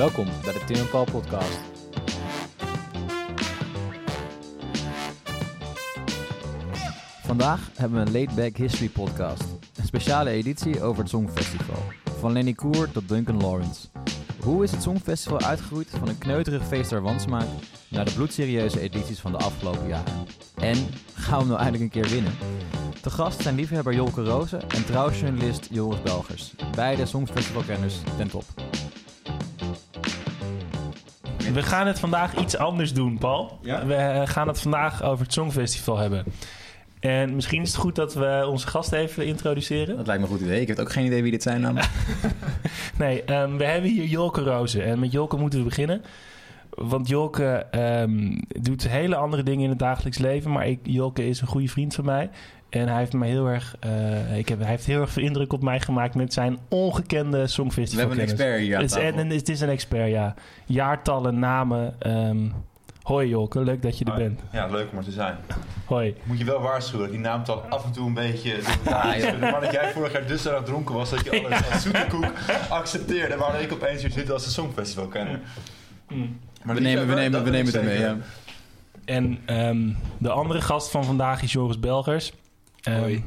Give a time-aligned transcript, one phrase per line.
[0.00, 1.58] Welkom bij de Tim Paul podcast.
[7.22, 9.44] Vandaag hebben we een Late Back History podcast.
[9.76, 11.82] Een speciale editie over het Songfestival.
[12.18, 13.88] Van Lenny Koer tot Duncan Lawrence.
[14.38, 17.46] Hoe is het Songfestival uitgegroeid van een kneuterig feest der wansmaak
[17.88, 20.26] naar de bloedserieuze edities van de afgelopen jaren?
[20.56, 20.76] En
[21.14, 22.32] gaan we nou eindelijk een keer winnen?
[23.02, 26.54] Te gast zijn liefhebber Jolke Rozen en trouwjournalist Joris Belgers.
[26.74, 28.44] Beide Songfestivalkenners ten top.
[31.52, 33.58] We gaan het vandaag iets anders doen, Paul.
[33.62, 33.86] Ja?
[33.86, 36.24] We eh, gaan het vandaag over het Songfestival hebben.
[37.00, 39.96] En misschien is het goed dat we onze gast even introduceren.
[39.96, 40.60] Dat lijkt me een goed idee.
[40.60, 41.88] Ik heb ook geen idee wie dit zijn namelijk.
[42.98, 44.84] Nee, ehm, we hebben hier Jolke Rozen.
[44.84, 46.02] En met Jolke moeten we beginnen.
[46.70, 50.50] Want Jolke ehm, doet hele andere dingen in het dagelijks leven.
[50.52, 52.30] Maar ik, Jolke is een goede vriend van mij.
[52.70, 55.52] En hij heeft me heel erg, eh, ik heb, hij heeft heel erg veel indruk
[55.52, 57.98] op mij gemaakt met zijn ongekende We Songfestival.
[58.06, 60.34] hebben een expert hier aan Het is, en, het is een expert, ja.
[60.66, 61.94] Jaartallen, namen.
[61.98, 62.38] ehm
[63.02, 64.40] hoi Jolke, leuk dat je er bent.
[64.52, 65.36] Ja, leuk om er te zijn.
[65.84, 66.14] Hoi.
[66.22, 68.56] Moet je wel waarschuwen dat die naamtal af en toe een beetje...
[69.40, 72.32] Maar dat jij vorig jaar dusdanig dronken was dat je alles als zoete koek
[72.68, 73.36] accepteerde.
[73.36, 75.42] Waar ik opeens hier zit als een songfestival kennen.
[76.62, 77.98] Maar We nemen, we nemen, we nemen het mee.
[77.98, 78.16] Ja.
[79.04, 82.32] En ehm, de andere gast van vandaag is Joris Belgers.
[82.82, 83.24] Ehm, Hoi.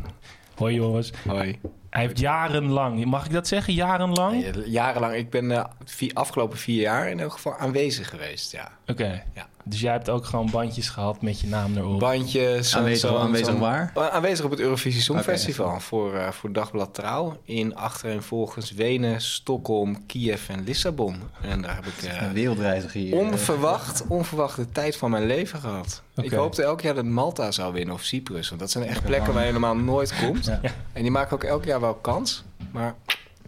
[0.56, 1.14] Hoi Joris.
[1.28, 1.60] Hoi.
[1.90, 4.42] Hij heeft jarenlang, mag ik dat zeggen, jarenlang?
[4.42, 8.72] Nee, jarenlang, ik ben de vier, afgelopen vier jaar in elk geval aanwezig geweest, ja.
[8.88, 9.24] Oké.
[9.34, 9.48] Ja.
[9.66, 12.00] Dus jij hebt ook gewoon bandjes gehad met je naam erop.
[12.00, 12.76] Bandjes.
[12.76, 13.92] Aanwezig, zo- aanwezig zo- waar?
[13.98, 17.38] Uh, Aanwezig op het Eurovisie Songfestival voor, eh, voor Dagblad Trouw.
[17.44, 21.16] In achtereenvolgens Wenen, Stockholm, Kiev en Lissabon.
[21.42, 23.16] En daar heb ik eh, Een wereldreiziger hier.
[23.18, 26.02] onverwacht, onverwacht de tijd van mijn leven gehad.
[26.16, 28.48] Ik hoopte elk jaar dat Malta zou winnen of Cyprus.
[28.50, 30.46] Want dat zijn echt plekken waar je normaal nooit komt.
[30.46, 30.60] Ja.
[30.94, 32.44] En die maken ook elk jaar wel kans.
[32.72, 32.96] Maar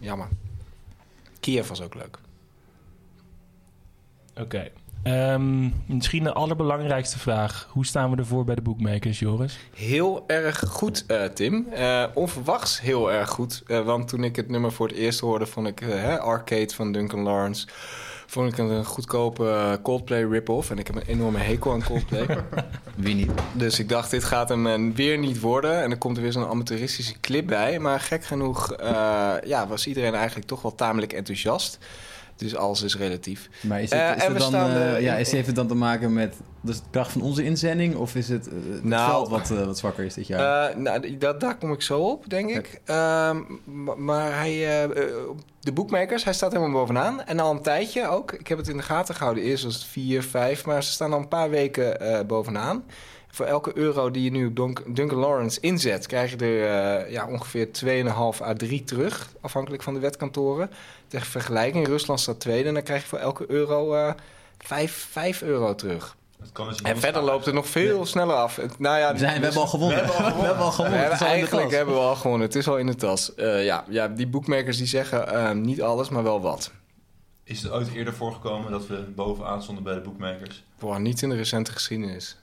[0.00, 0.28] jammer.
[1.40, 2.18] Kiev was ook leuk.
[4.40, 4.70] Oké.
[5.06, 7.68] Ehm, misschien de allerbelangrijkste vraag.
[7.70, 9.58] Hoe staan we ervoor bij de bookmakers, Joris?
[9.74, 11.66] Heel erg goed, eh, Tim.
[11.70, 13.62] Eh, onverwachts heel erg goed.
[13.66, 16.92] Eh, want toen ik het nummer voor het eerst hoorde, vond ik hè, Arcade van
[16.92, 17.66] Duncan Lawrence.
[18.26, 20.70] Vond ik een goedkope Coldplay rip-off.
[20.70, 22.26] En ik heb een enorme hekel aan Coldplay.
[22.96, 23.30] Wie niet?
[23.52, 25.82] dus ik dacht, dit gaat hem weer niet worden.
[25.82, 27.78] En er komt er weer zo'n amateuristische clip bij.
[27.78, 31.78] Maar gek genoeg eh, ja, was iedereen eigenlijk toch wel tamelijk enthousiast.
[32.36, 33.48] Dus alles is relatief.
[33.60, 35.66] Maar is het, Eh, is het dan, staan, eh, eh, ja, is, heeft het dan
[35.66, 37.94] te maken met de kracht van onze inzending?
[37.96, 40.78] Of is het het Nou, veld wat, wat zwakker is dit jaar?
[40.78, 42.80] Nou, dat, daar kom ik zo op, denk ik.
[42.84, 44.52] Ehm, ma- maar hij,
[45.60, 47.22] de boekmakers, hij staat helemaal bovenaan.
[47.24, 48.32] En al een tijdje ook.
[48.32, 49.44] Ik heb het in de gaten gehouden.
[49.44, 52.84] Eerst was het 4, 5, maar ze staan al een paar weken bovenaan.
[53.36, 57.12] Voor elke euro die je nu op Dunk- Duncan Lawrence inzet, krijg je er eh,
[57.12, 59.28] ja, ongeveer 2,5 à 3 terug.
[59.40, 60.70] Afhankelijk van de wetkantoren.
[61.08, 62.68] Tegen vergelijking, Rusland staat tweede.
[62.68, 64.12] En dan krijg je voor elke euro eh
[64.58, 66.16] 5, 5 euro terug.
[66.40, 68.60] Het kan dus En verder loopt het nog veel sneller af.
[68.78, 70.04] Nou ja, we, zijn, we hebben al gewonnen.
[70.06, 70.98] We hebben al gewonnen.
[70.98, 72.46] we hebben, al in de eigenlijk hebben we al gewonnen.
[72.46, 73.34] Het is al in de tas.
[73.34, 76.70] Eh, ja, ja, die boekmakers die zeggen eh, niet alles, maar wel wat.
[77.44, 80.64] Is het ooit eerder voorgekomen dat we bovenaan stonden bij de bookmakers?
[80.78, 82.36] Boah, niet in de recente geschiedenis.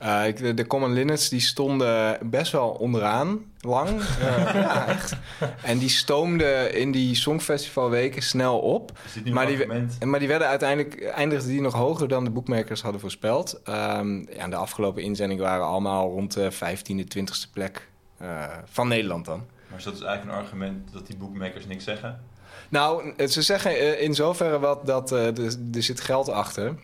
[0.00, 3.88] Eh, de, de Common Linnets die stonden best wel onderaan, lang.
[4.20, 5.16] Eh, ja, echt.
[5.62, 8.92] En die stoomden in die Songfestivalweken snel op.
[9.32, 9.66] Maar die,
[10.04, 13.60] maar die werden uiteindelijk eindigden die nog hoger dan de boekmakers hadden voorspeld.
[13.64, 17.88] Ehm, ja, de afgelopen inzendingen waren allemaal rond de 15e, 20e plek
[18.18, 19.42] eh, van Nederland dan.
[19.68, 22.20] Maar is dat dus eigenlijk een argument dat die bookmakers niks zeggen?
[22.68, 26.74] Nou, ze zeggen in zoverre wat dat er zit geld achter.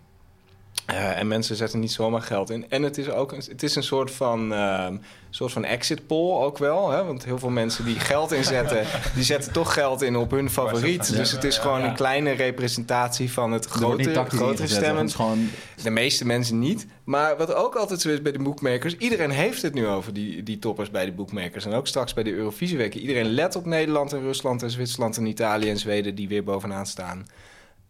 [0.87, 2.71] Eh, en mensen zetten niet zomaar geld in.
[2.71, 4.97] En het is ook een, het is een soort van, ehm,
[5.31, 6.91] soort van exit poll ook wel.
[6.91, 7.05] Hè?
[7.05, 11.17] Want heel veel mensen die geld inzetten, die zetten toch geld in op hun favoriet.
[11.17, 15.11] Dus het is gewoon een kleine representatie van het Er grotere ingezet, stemmen.
[15.11, 15.49] Gewoon...
[15.83, 16.87] De meeste mensen niet.
[17.05, 18.97] Maar wat ook altijd zo is bij de bookmakers...
[18.97, 21.65] iedereen heeft het nu over die, die toppers bij de bookmakers.
[21.65, 23.01] En ook straks bij de Eurovisieweken.
[23.01, 26.15] Iedereen let op Nederland en Rusland en Zwitserland en Italië en Zweden...
[26.15, 27.27] die weer bovenaan staan.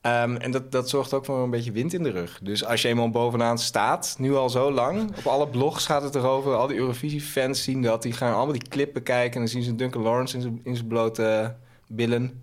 [0.07, 2.39] Ehm, en dat, dat zorgt ook voor een beetje wind in de rug.
[2.43, 5.17] Dus als je eenmaal bovenaan staat, nu al zo lang...
[5.17, 6.55] op alle blogs gaat het erover.
[6.55, 8.03] Al die Eurovisie-fans zien dat.
[8.03, 9.33] Die gaan allemaal die clip bekijken...
[9.33, 11.55] en dan zien ze Duncan Lawrence in zijn blote
[11.87, 12.43] billen...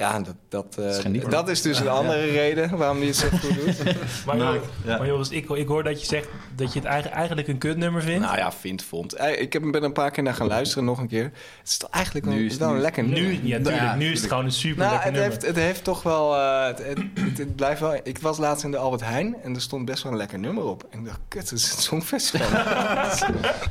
[0.00, 3.54] Ja, dat, dat, eh, dat is dus een andere reden waarom hij het zo goed
[3.54, 3.84] doet.
[4.26, 4.96] Maar, Nou, Joris, ja.
[4.98, 8.02] maar Joris, ik, ik hoor dat je zegt dat je het eigen- eigenlijk een kutnummer
[8.02, 8.24] vindt.
[8.24, 9.12] Nou ja, vind, vond.
[9.12, 11.22] Eh, Ik heb, ben een paar keer naar gaan luisteren, nog een keer.
[11.58, 13.32] Het is toch eigenlijk wel, Nu is het- wel een nu lekker nu, nummer.
[13.46, 15.38] ja, tuurlijk, Ja, nu is het gewoon een super Nou, lekker het nummer.
[15.40, 18.00] heeft, het heeft toch wel, eh, het, het, het- het blijft wel...
[18.02, 20.64] Ik was laatst in de Albert Heijn en er stond best wel een lekker nummer
[20.64, 20.86] op.
[20.90, 22.48] En ik dacht, kut, het is het Songfestival.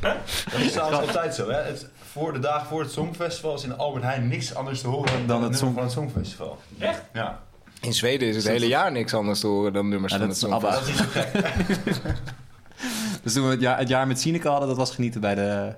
[0.00, 1.48] Dat is trouwens altijd zo.
[1.50, 1.62] Hè?
[1.62, 5.12] Het, voor de dagen voor het Songfestival is in Albert Heijn niks anders te horen
[5.12, 6.58] dan, Dan het het nummer song- van het Songfestival.
[6.78, 7.02] Echt?
[7.12, 7.42] Ja.
[7.80, 10.28] In Zweden is het dat- hele jaar niks anders te horen dan nummers Ja, van
[10.28, 10.72] dat het is ABBA.
[10.82, 12.12] Songfestival.
[13.22, 15.74] Dus toen we het jaar, het jaar met Sineke hadden, dat was genieten bij de,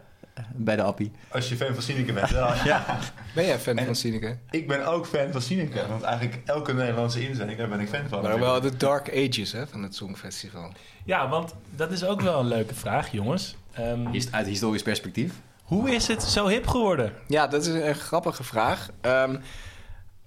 [0.55, 1.11] bij de appie.
[1.29, 2.29] Als je fan van Sineke bent.
[2.29, 2.99] Ja, ja.
[3.35, 4.37] Ben jij fan En- van Sineke?
[4.51, 5.87] Ik ben ook fan van Sineke.
[5.89, 8.23] Want eigenlijk elke Nederlandse inzending, daar ben ik fan van.
[8.23, 10.73] Maar wel de dark ages hè, van het Songfestival.
[11.05, 13.57] Ja, want dat is ook wel een leuke vraag, jongens.
[13.73, 15.33] Ehm, Uit historisch perspectief.
[15.63, 17.13] Hoe is het zo hip geworden?
[17.27, 18.89] Ja, dat is een grappige vraag.
[19.01, 19.37] Ehm,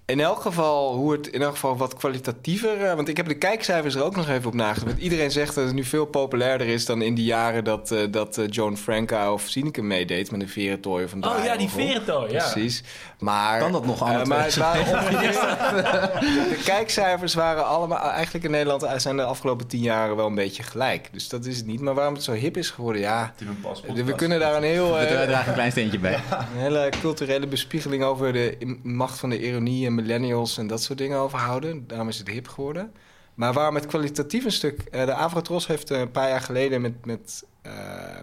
[0.08, 2.84] in elk geval, hoe het in elk geval wat kwalitatiever...
[2.84, 4.86] eh, want ik heb de kijkcijfers er ook nog even op nagedacht.
[4.86, 7.64] Want iedereen zegt dat het nu veel populairder is dan in die jaren...
[7.64, 11.58] dat, eh, dat eh, Joan Franca of Sineke meedeed met de verentooi van Oh ja,
[11.58, 12.52] die verentooi, ja.
[12.52, 12.84] Precies.
[13.20, 15.32] Maar, Kan dat nog het maar werk het waren ongeveer-
[16.50, 18.10] de kijkcijfers waren allemaal...
[18.10, 21.10] Eigenlijk in Nederland zijn de afgelopen tien jaar wel een beetje gelijk.
[21.12, 21.82] Dus dat is het niet.
[21.82, 23.34] Maar waarom het zo hip is geworden, ja...
[23.94, 24.94] We kunnen daar een heel...
[24.94, 26.14] We eh, dragen een klein steentje bij.
[26.30, 30.98] een hele culturele bespiegeling over de macht van de ironie en millennials en dat soort
[30.98, 31.88] dingen overhouden.
[31.88, 32.94] Daarom is het hip geworden.
[33.34, 34.80] Maar waarom het kwalitatief een stuk...
[34.82, 37.72] eh, de Avrotros heeft eh, een paar jaar geleden met, met, eh,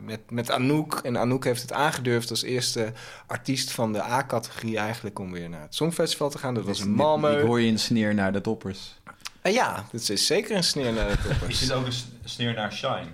[0.02, 0.94] met, met Anouk...
[1.02, 2.92] en Anouk heeft het aangedurfd als eerste
[3.26, 5.18] artiest van de A-categorie eigenlijk...
[5.18, 6.54] om weer naar het Songfestival te gaan.
[6.54, 7.40] Dat was in Ik Malmö.
[7.46, 9.00] hoor je een sneer naar de toppers.
[9.42, 11.58] Ja, dat is zeker een sneer naar de Is toppers.
[11.60, 11.92] dit ook een
[12.24, 13.06] sneer naar Shine?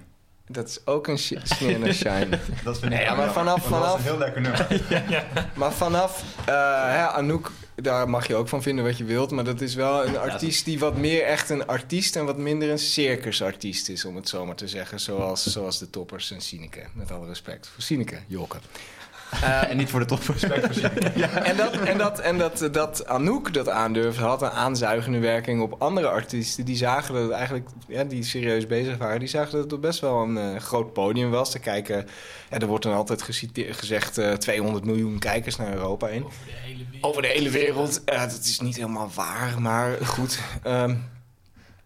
[0.47, 2.29] Dat is ook een sneer naar Shine.
[2.65, 4.67] Dat vind ik Nee, ja, maar vanaf- Dat vanaf- is een heel lekker nummer.
[5.55, 6.55] Maar vanaf eh,
[6.85, 7.53] hè, Anouk,
[7.83, 9.31] daar mag je ook van vinden wat je wilt.
[9.31, 12.71] Maar dat is wel een artiest die wat meer echt een artiest en wat minder
[12.71, 15.01] een circusartiest is, om het zo maar te zeggen.
[15.01, 16.83] Zoals, zoals de toppers en Sineke.
[16.93, 18.57] Met alle respect voor Sineke, Jokke.
[19.69, 20.41] En niet voor de toppers.
[20.41, 21.27] Sineke.
[21.49, 25.75] En, dat, en, dat, en dat, dat Anouk dat aandurfde, had een aanzuigende werking op
[25.79, 26.65] andere artiesten.
[26.65, 30.01] Die zagen dat het eigenlijk, ja, die serieus bezig waren, die zagen dat het best
[30.01, 31.51] wel een eh, groot podium was.
[31.51, 32.07] Te kijken,
[32.51, 36.25] ja, er wordt dan altijd geciteerd, gezegd eh 200 miljoen kijkers naar Europa in.
[36.25, 37.05] Over de hele wereld.
[37.05, 38.03] Over de hele wereld.
[38.05, 40.39] Ja, dat is niet helemaal waar, maar goed.
[40.63, 40.95] Ehm,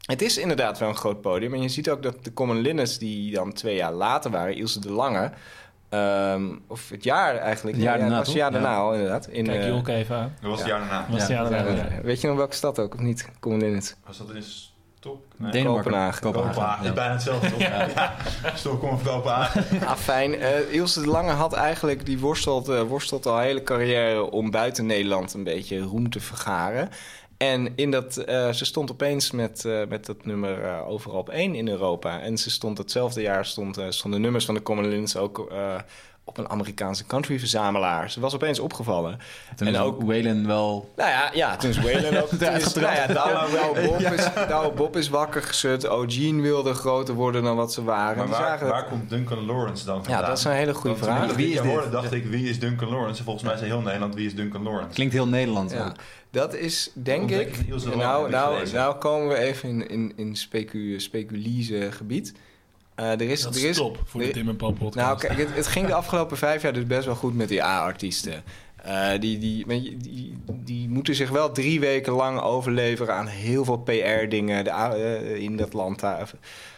[0.02, 1.54] het is inderdaad wel een groot podium.
[1.54, 4.80] En je ziet ook dat de Common Linnets, die dan twee jaar later waren, Ilse
[4.80, 5.32] de Lange.
[5.92, 7.76] Ehm, of het jaar eigenlijk.
[7.76, 8.76] Het jaar ja, daarna, het was het jaar daarna Ja.
[8.76, 9.26] al, inderdaad.
[9.26, 10.34] In, Kijk eh, Jolke even aan.
[10.40, 10.76] Dat was het Ja.
[10.78, 11.06] jaar daarna.
[11.10, 12.02] Was het jaar ja, daarna, ja.
[12.02, 13.28] Weet je nog welke stad ook, of niet?
[13.40, 13.94] Common Linnets.
[14.06, 15.22] Was dat in Stok?
[15.36, 15.50] Nee.
[15.50, 15.82] Denemarken.
[15.84, 16.22] Kopenhagen.
[16.32, 16.80] Kopenhagen.
[16.82, 16.94] Is ja.
[16.94, 17.58] bijna hetzelfde, toch?
[17.68, 18.12] Ja.
[18.54, 19.64] Stockholm of Kopenhagen.
[19.86, 24.50] Afijn, eh Ilse de Lange had eigenlijk, die worstelt, eh, worstelt al hele carrière om
[24.50, 26.88] buiten Nederland een beetje roem te vergaren.
[27.42, 31.28] En in dat, eh, ze stond opeens met, eh, met dat nummer eh, overal op
[31.28, 32.20] één in Europa.
[32.20, 35.52] En ze stond hetzelfde jaar, stond, stonden nummers van de Common Linnets ook
[36.24, 38.10] op een Amerikaanse country-verzamelaar.
[38.10, 39.18] Ze was opeens opgevallen.
[39.56, 40.90] Toen En is ook- Waylon wel...
[40.96, 42.28] Nou ja, ja toen is Waylon ook...
[42.38, 45.88] Toen is, nou ja, Douwe, Bob is, Douwe Bob is wakker geschud.
[45.88, 48.16] O'Gene wilde groter worden dan wat ze waren.
[48.18, 50.20] Maar waar, zagen- waar komt Duncan Lawrence dan vandaan?
[50.22, 51.34] ja, dat is een hele goede toen vraag.
[51.34, 51.70] Wie is dit?
[51.70, 53.18] hoorde, dacht ik, wie is Duncan Lawrence?
[53.18, 54.94] En volgens mij zei heel Nederland, wie is Duncan Lawrence?
[54.94, 55.92] Klinkt heel Nederlands Ja, ook.
[56.30, 57.66] dat is denk ik.
[57.96, 58.76] Nou, ik nou, gelezen.
[58.76, 61.00] nou komen we even in, in, in specu,
[61.90, 62.32] gebied.
[62.94, 65.06] Eh, er is, Dat er is top voor de Tim en Paul podcast.
[65.06, 67.62] nou, kijk, het, het ging de afgelopen vijf jaar dus best wel goed met die
[67.62, 68.42] A-artiesten.
[68.82, 73.26] Eh, die, die, weet je, die, die moeten zich wel drie weken lang overleveren aan
[73.26, 76.30] heel veel PR-dingen eh, in dat land daar,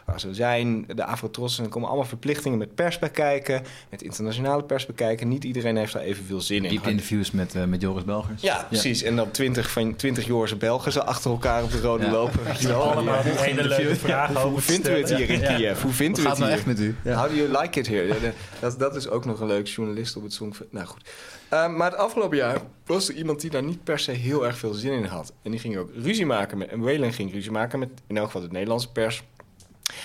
[0.04, 0.84] waar ze zijn.
[0.94, 4.94] De Afrotros, en er komen allemaal verplichtingen met pers bij kijken, met internationale pers bij
[4.94, 5.28] kijken.
[5.28, 6.70] Niet iedereen heeft daar evenveel zin in.
[6.70, 8.42] Diep interviews met, eh, met Joris Belgers.
[8.42, 9.02] Ja, precies.
[9.02, 12.10] En dan twintig, van, twintig Joorse Belgen zo achter elkaar op de rode Ja.
[12.10, 12.44] lopen.
[12.44, 12.92] Weet je wel.
[12.92, 15.54] allemaal hele leuke vragen Hoe vinden we het hier in Ja.
[15.56, 15.82] Kiev?
[15.82, 16.68] Hoe vinden we gaat het nou hier?
[16.68, 17.12] echt met u?
[17.14, 18.06] How do you like it here?
[18.06, 18.14] Ja,
[18.60, 20.78] Dat, dat is ook nog een leuk journalist op het Songfestival.
[20.80, 21.02] Nou goed.
[21.48, 24.58] Eh, maar het afgelopen jaar was er iemand die daar niet per se heel erg
[24.58, 25.32] veel zin in had.
[25.42, 26.68] En die ging ook ruzie maken met...
[26.68, 29.22] En Waylon ging ruzie maken met in elk geval de Nederlandse pers.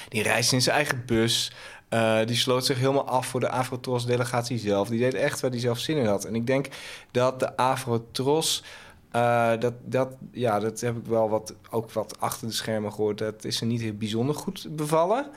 [0.10, 1.51] Die reisde in zijn eigen bus.
[1.89, 4.88] Eh, die sloot zich helemaal af voor de Afrotros-delegatie zelf.
[4.89, 6.25] Die deed echt waar hij zelf zin in had.
[6.25, 6.67] En ik denk
[7.12, 8.63] dat de Afrotros...
[9.12, 13.17] eh, dat, dat, ja, dat heb ik wel wat, ook wat achter de schermen gehoord.
[13.17, 15.29] Dat is ze niet heel bijzonder goed bevallen.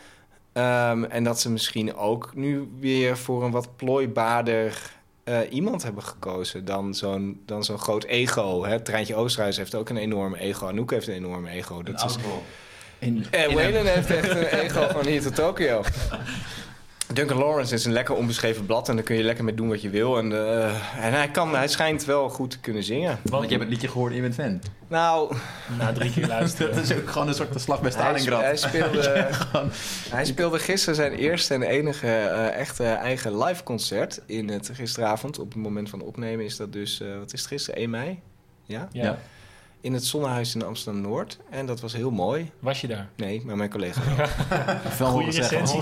[0.52, 4.92] Ehm, en dat ze misschien ook nu weer voor een wat plooibaarder
[5.24, 8.64] eh, iemand hebben gekozen dan zo'n, dan zo'n groot ego.
[8.64, 8.80] Hè?
[8.80, 10.66] Treintje Oosterhuis heeft ook een enorme ego.
[10.66, 11.82] Anouk heeft een enorme ego.
[11.82, 12.16] Dat is,
[12.98, 15.82] In, en Waylon heeft echt een ego van hier tot Tokio.
[17.14, 19.82] Duncan Lawrence is een lekker onbeschreven blad en daar kun je lekker mee doen wat
[19.82, 20.18] je wil.
[20.18, 23.18] En, eh, en hij, kan, hij schijnt wel goed te kunnen zingen.
[23.22, 24.60] Want je hebt het liedje gehoord en je bent fan.
[24.88, 25.36] Nou,
[25.78, 26.72] Na drie keer luisteren.
[26.74, 28.40] Dat is ook gewoon een soort slag bij hij, Stalingrad.
[28.40, 29.28] hij, speelde,
[30.16, 34.20] hij speelde gisteren zijn eerste en enige eh, echte eigen live concert.
[34.26, 35.38] In het gisteravond.
[35.38, 38.20] Op het moment van opnemen is dat dus, eh, wat is het gisteren, 1 mei?
[38.64, 38.88] Ja?
[38.92, 39.02] Ja.
[39.02, 39.18] Ja.
[39.80, 41.38] In het Zonnehuis in Amsterdam-Noord.
[41.50, 42.50] En dat was heel mooi.
[42.58, 43.08] Was je daar?
[43.16, 44.00] Nee, maar mijn collega
[44.98, 45.32] wel.
[45.32, 45.58] Zeggen.
[45.58, 45.80] recensie.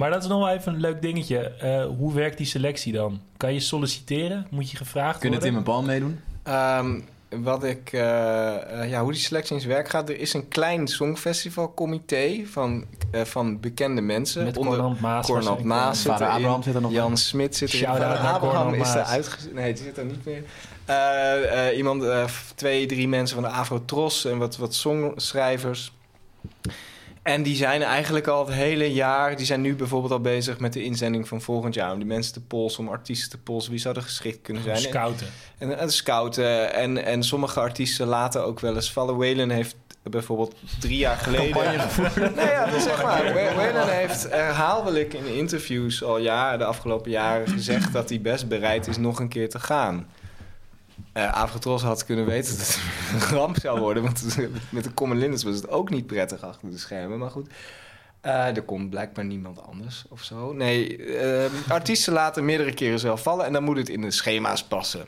[0.00, 1.38] Maar dat is nog wel even een leuk dingetje.
[1.38, 3.20] Eh, hoe werkt die selectie dan?
[3.36, 4.46] Kan je solliciteren?
[4.50, 5.72] Moet je gevraagd Kunnen Tim worden?
[5.72, 6.20] en Paul meedoen?
[6.42, 7.00] Ehm,
[7.42, 10.08] wat ik, eh, eh, ja, hoe die selectie in zijn werk gaat.
[10.08, 14.44] Er is een klein songfestivalcomité van, eh, van bekende mensen.
[14.44, 15.26] Met Onder Cornald Maas.
[15.26, 15.64] Cornald.
[15.64, 16.38] Maas zit Vader erin.
[16.38, 17.80] Abraham zit er nog Jan Smit zit erin.
[17.80, 19.54] Shout-out Vader naar Abraham is er uitgezet.
[19.54, 20.42] Nee, die zit er niet meer.
[20.84, 22.04] Eh, eh, iemand,
[22.54, 25.92] twee, drie mensen van de Afro-Tros en wat, wat songschrijvers.
[27.22, 29.36] En die zijn eigenlijk al het hele jaar...
[29.36, 31.92] die zijn nu bijvoorbeeld al bezig met de inzending van volgend jaar...
[31.92, 33.70] om die mensen te polsen, om artiesten te polsen...
[33.70, 34.76] wie zouden geschikt kunnen zijn.
[34.76, 35.26] En- Scouten.
[35.58, 36.74] en, en scouten.
[36.74, 39.16] En, en sommige artiesten laten ook wel eens vallen.
[39.16, 41.50] Waylon heeft bijvoorbeeld drie jaar geleden...
[41.50, 42.16] Campagne gevoerd.
[42.36, 43.34] nee, ja, dat waar.
[43.34, 47.92] Wa- Waylon heeft herhaaldelijk in interviews al jaren, de afgelopen jaren gezegd...
[47.92, 50.08] dat hij best bereid is nog een keer te gaan.
[51.28, 54.02] Afrotros had kunnen weten dat het een ramp zou worden.
[54.02, 54.24] Want
[54.70, 57.18] met de Common Linux was het ook niet prettig achter de schermen.
[57.18, 57.48] Maar goed,
[58.20, 60.52] eh, er komt blijkbaar niemand anders of zo.
[60.52, 63.46] Nee, eh, artiesten laten meerdere keren zelf vallen...
[63.46, 65.06] en dan moet het in de schema's passen.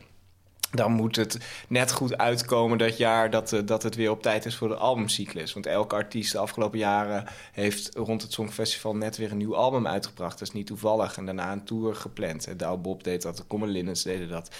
[0.74, 1.38] Dan moet het
[1.68, 4.74] net goed uitkomen dat jaar dat, eh, dat het weer op tijd is voor de
[4.74, 5.52] albumcyclus.
[5.52, 9.86] Want elke artiest de afgelopen jaren heeft rond het Songfestival net weer een nieuw album
[9.86, 10.38] uitgebracht.
[10.38, 11.16] Dat is niet toevallig.
[11.16, 12.58] En daarna een tour gepland.
[12.58, 14.50] Douwe Bob deed dat, de Common Linnets deden dat.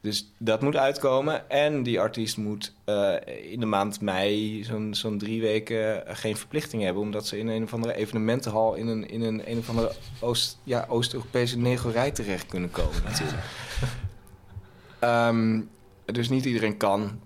[0.00, 1.50] Dus dat moet uitkomen.
[1.50, 3.14] En die artiest moet eh,
[3.50, 7.02] in de maand mei zo'n zo'n drie weken eh, geen verplichting hebben.
[7.02, 10.58] Omdat ze in een of andere evenementenhal in een, in een, een of andere Oost,
[10.64, 13.42] ja, Oost-Europese negorij terecht kunnen komen natuurlijk.
[16.04, 17.20] Dus niet iedereen kan.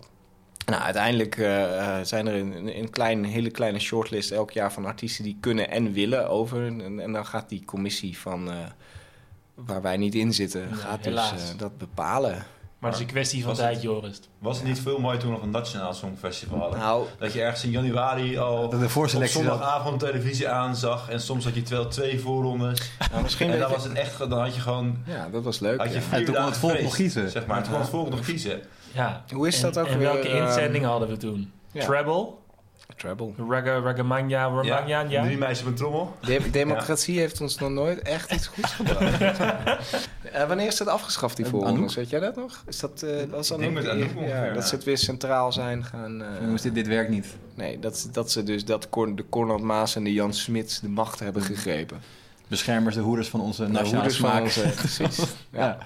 [0.66, 5.24] Nou, uiteindelijk eh, eh, zijn er een, een, hele kleine shortlist elk jaar van artiesten
[5.24, 6.66] die kunnen en willen over.
[6.66, 8.56] En, en dan gaat die commissie van eh,
[9.54, 12.44] waar wij niet in zitten, gaat dus dat bepalen.
[12.84, 14.20] Maar het is een kwestie van tijd, Joris.
[14.38, 16.78] Was het niet veel mooier toen we nog een nationaal songfestival hadden?
[16.78, 21.08] Nou, Dat je ergens in januari al De voorselectie op zondagavond televisie aanzag.
[21.08, 22.90] En soms had je wel twee voorrondes.
[23.10, 24.96] nou misschien en dan was het echt, dan had je gewoon...
[25.06, 25.78] Ja, dat was leuk.
[25.80, 26.00] Had je ja.
[26.10, 27.30] En toen kon dagen het volk nog kiezen.
[27.30, 28.60] Zeg maar, toen kon het volk nog kiezen.
[28.92, 29.24] Ja.
[29.32, 31.52] Hoe is En- dat ook En weer, welke ehm, inzending hadden we toen?
[31.72, 31.84] ja.
[31.84, 32.26] Treble?
[32.96, 33.32] Treble.
[33.48, 35.22] Raga, Ragamania, Ramania, ja?
[35.24, 36.16] Drie meisjes een trommel.
[36.20, 39.20] De- democratie heeft ons nog nooit echt iets goeds gebracht.
[40.32, 41.94] Eh, wanneer is dat afgeschaft, die Eh, voorrondes?
[41.94, 42.62] Weet jij dat nog?
[42.66, 46.22] Is dat, eh dat is met ja, ongeveer, dat ze het weer centraal zijn gaan...
[46.22, 47.26] eh, Jongens, dit, dit werkt niet.
[47.54, 50.88] Nee, dat, dat ze dus dat Cor- de Cornald Maas en de Jan Smits de
[50.88, 52.00] macht hebben gegrepen.
[52.48, 54.42] Beschermers, de hoeders van onze nationale smaak.
[54.42, 55.18] onze- precies.
[55.50, 55.78] Ja.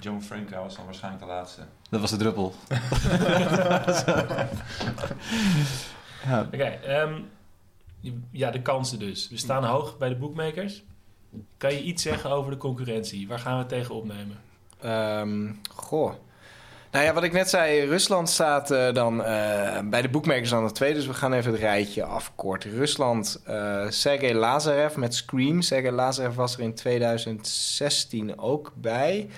[0.00, 1.62] John Franco was dan waarschijnlijk de laatste.
[1.90, 2.54] Dat was de druppel.
[6.26, 6.40] ja.
[6.52, 7.20] Oké, ehm,
[8.30, 9.28] ja, de kansen dus.
[9.28, 10.84] We staan hoog bij de bookmakers.
[11.56, 13.28] Kan je iets zeggen over de concurrentie?
[13.28, 14.36] Waar gaan we tegen opnemen?
[14.80, 16.14] Ehm, goh.
[16.90, 20.66] Nou ja, wat ik net zei, Rusland staat eh, dan eh, bij de boekmakers aan
[20.66, 20.94] de twee.
[20.94, 22.70] Dus we gaan even het rijtje afkorten.
[22.70, 25.62] Rusland, eh Sergej Lazarev met Scream.
[25.62, 29.28] Sergej Lazarev was er in 2016 ook bij.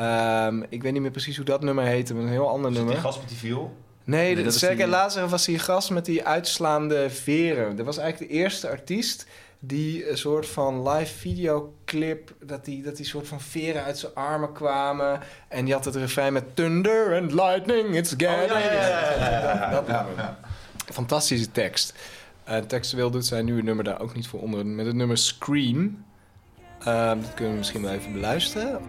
[0.00, 2.74] Ehm, ik weet niet meer precies hoe dat nummer heette, maar een heel ander Zit
[2.78, 3.02] die nummer.
[3.04, 3.76] gast met die viool?
[4.04, 7.76] Nee, Nee, de, dat is Sergej die- Lazarev was die gast met die uitslaande veren.
[7.76, 9.26] Dat was eigenlijk de eerste artiest
[9.58, 12.34] die een soort van live videoclip...
[12.44, 15.20] dat die, dat die soort van veren uit zijn armen kwamen.
[15.48, 16.44] En die had het refrein met...
[16.56, 18.48] Thunder and lightning, it's getting...
[19.70, 20.34] Dat- dat nummer.
[20.92, 21.94] Fantastische tekst.
[22.44, 24.66] Eh, textueel doet zij nu een nummer daar ook niet voor onder.
[24.66, 26.04] Met het nummer Scream.
[26.84, 28.80] Ehm, dat kunnen we misschien wel even beluisteren.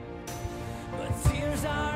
[1.62, 1.91] desire.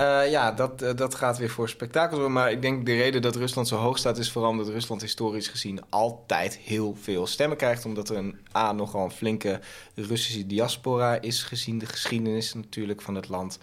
[0.00, 2.34] Eh, ja, dat, eh, dat gaat weer voor spektakel zorgen.
[2.34, 4.18] Maar ik denk de reden dat Rusland zo hoog staat...
[4.18, 7.84] is vooral omdat Rusland historisch gezien altijd heel veel stemmen krijgt.
[7.84, 9.60] Omdat er een A, nogal een flinke
[9.94, 11.42] Russische diaspora is...
[11.42, 13.58] gezien de geschiedenis natuurlijk van het land.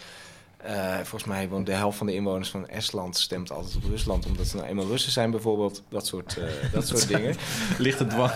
[0.58, 4.26] Eh, volgens mij woont de helft van de inwoners van Estland stemt altijd op Rusland...
[4.26, 5.84] omdat ze nou eenmaal Russen zijn bijvoorbeeld.
[5.90, 6.38] Dat soort,
[6.72, 7.36] dat soort dingen.
[7.78, 8.32] Ligt het dwang.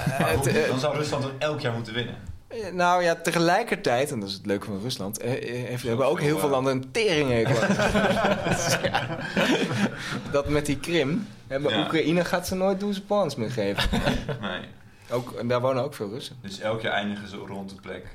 [0.67, 2.31] Dan zou Rusland elk jaar moeten winnen.
[2.51, 6.05] Eh, Nou ja, tegelijkertijd, en dat is het leuke van Rusland, eh, eh, heeft, hebben
[6.05, 7.55] ook heel veel landen een teringhekel.
[8.84, 9.17] ja.
[10.31, 11.84] Dat met die Krim, maar Ja.
[11.84, 13.89] Oekraïne gaat ze nooit douze points meer geven.
[14.41, 14.62] Nee.
[15.12, 16.36] Ook, en daar wonen ook veel Russen.
[16.41, 18.05] Dus elk jaar eindigen ze rond de plek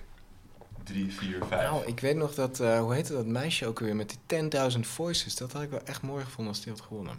[0.85, 1.63] 3, 4, 5.
[1.63, 4.87] Nou, ik weet nog dat, eh, hoe heette dat meisje ook weer met die 10.000
[4.87, 5.37] voices.
[5.37, 7.15] Dat had ik wel echt mooi gevonden als die had gewonnen.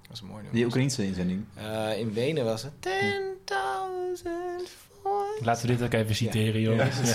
[0.00, 0.54] Dat was een mooi nummer.
[0.54, 1.44] Die Oekraïnse inzending.
[1.54, 4.91] Eh, in Wenen was het 10.000 voices.
[5.40, 6.96] Laten we dit ook even citeren, jongens.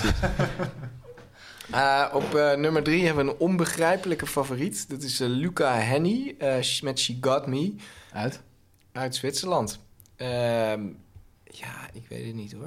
[1.72, 4.88] Eh, op eh, nummer drie hebben we een onbegrijpelijke favoriet.
[4.88, 7.74] Dat is eh, Luca Henny eh, met She Got Me
[8.12, 8.40] Uit?
[8.92, 9.78] uit Zwitserland.
[10.16, 10.80] Ehm,
[11.44, 12.62] ja, ik weet het niet hoor.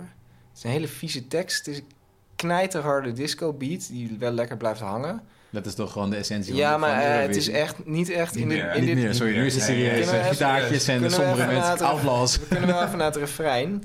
[0.50, 1.66] Het is een hele vieze tekst.
[1.66, 1.88] Het is een
[2.36, 5.22] knijterharde disco beat die wel lekker blijft hangen.
[5.50, 8.10] Dat is toch gewoon de essentie Ja, van, maar van eh, het is echt niet
[8.10, 8.76] echt in, Niet dit, meer.
[8.76, 9.04] in Niet dit...
[9.04, 9.34] meer, sorry.
[9.36, 10.10] Nu is het serieus.
[10.10, 11.86] Gitaartjes en sombere mensen.
[11.86, 12.40] Outlaws.
[12.40, 13.84] We kunnen wel even naar het refrein.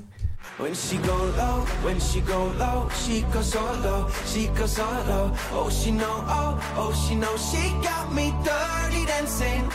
[0.55, 5.31] When she go low, when she go low, she goes solo, she goes solo.
[5.53, 9.69] Oh, she know, oh, oh, she know, she got me dirty dancing.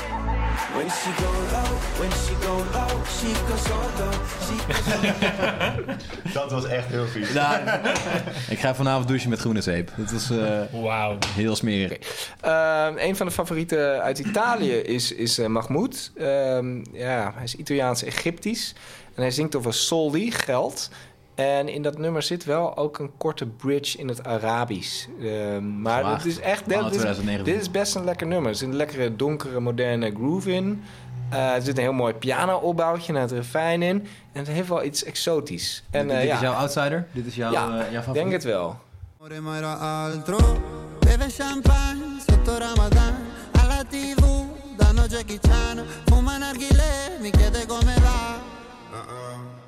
[0.74, 4.10] When she go low, when she go low, she goes solo,
[4.44, 7.32] she goes Dat was echt heel vies.
[7.32, 7.60] Nou,
[8.48, 9.90] ik ga vanavond douchen met groene zeep.
[9.96, 11.18] Dat was eh, Wauw.
[11.34, 11.98] heel smerig.
[12.40, 16.10] Ehm, een van de favorieten uit Italië is, is eh, Mahmoud.
[16.16, 18.74] Ehm, ja, hij is Italiaans-Egyptisch.
[19.14, 20.90] En hij zingt over soldi, geld.
[21.34, 25.06] En in dat nummer zit wel ook een korte bridge in het Arabisch.
[25.20, 26.68] Ehm, maar het is echt...
[26.68, 27.52] Dit is, 2019.
[27.52, 28.50] dit is best een lekker nummer.
[28.50, 30.82] Er zit een lekkere, donkere, moderne groove in.
[31.30, 34.06] Eh, er zit een heel mooi piano-opbouwtje naar het refrein in.
[34.32, 35.82] En het heeft wel iets exotisch.
[35.90, 37.06] En dit eh, dit ja, is jouw outsider?
[37.12, 38.14] Dit is jouw, Ja, eh, jouw favoriet?
[38.14, 38.76] denk het wel.
[39.18, 40.38] Amore ma era altro
[40.98, 43.14] Beve champagne sotto Ramadan
[43.52, 44.20] Alla tv
[44.76, 48.51] danno Jackie Chan Fuma narghile, mi chiede come va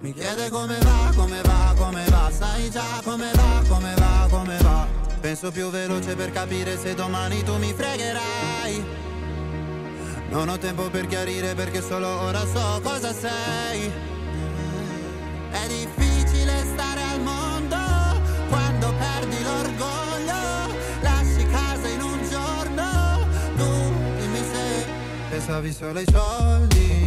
[0.00, 4.56] Mi chiede come va, come va, come va Sai già come va, come va, come
[4.58, 4.86] va
[5.20, 8.84] Penso più veloce per capire se domani tu mi fregherai
[10.28, 13.90] Non ho tempo per chiarire perché solo ora so cosa sei
[15.50, 17.76] È difficile stare al mondo
[18.48, 20.76] quando perdi l'orgoglio.
[21.00, 23.26] Lasci casa in un giorno,
[23.56, 24.86] tu dimmi se
[25.30, 27.03] pensavi solo ai soldi.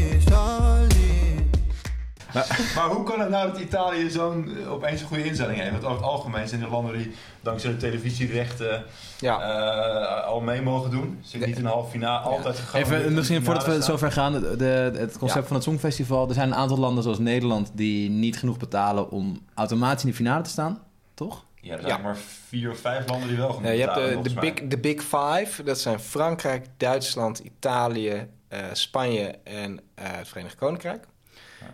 [2.75, 5.71] Maar hoe kan het nou dat Italië zo'n eh, opeens een goede inzending heeft?
[5.71, 8.83] Want over het algemeen zijn de landen die dankzij de televisierechten
[9.19, 9.39] Ja.
[9.41, 11.19] eh, al mee mogen doen.
[11.23, 12.81] Ze niet in de halve finale altijd gegaan.
[12.81, 15.47] Even, misschien voordat we zo zover gaan, de, de- het concept Ja.
[15.47, 16.27] van het Songfestival.
[16.27, 20.15] Er zijn een aantal landen zoals Nederland die niet genoeg betalen om automatisch in de
[20.15, 20.79] finale te staan,
[21.13, 21.45] toch?
[21.61, 22.01] Ja, er zijn Ja.
[22.01, 22.17] maar
[22.47, 25.01] vier of vijf landen die wel genoeg Ja, je hebt betalen, de, big, de Big
[25.03, 25.63] Five.
[25.63, 31.05] Dat zijn Frankrijk, Duitsland, Italië, eh, Spanje en eh, het Verenigd Koninkrijk.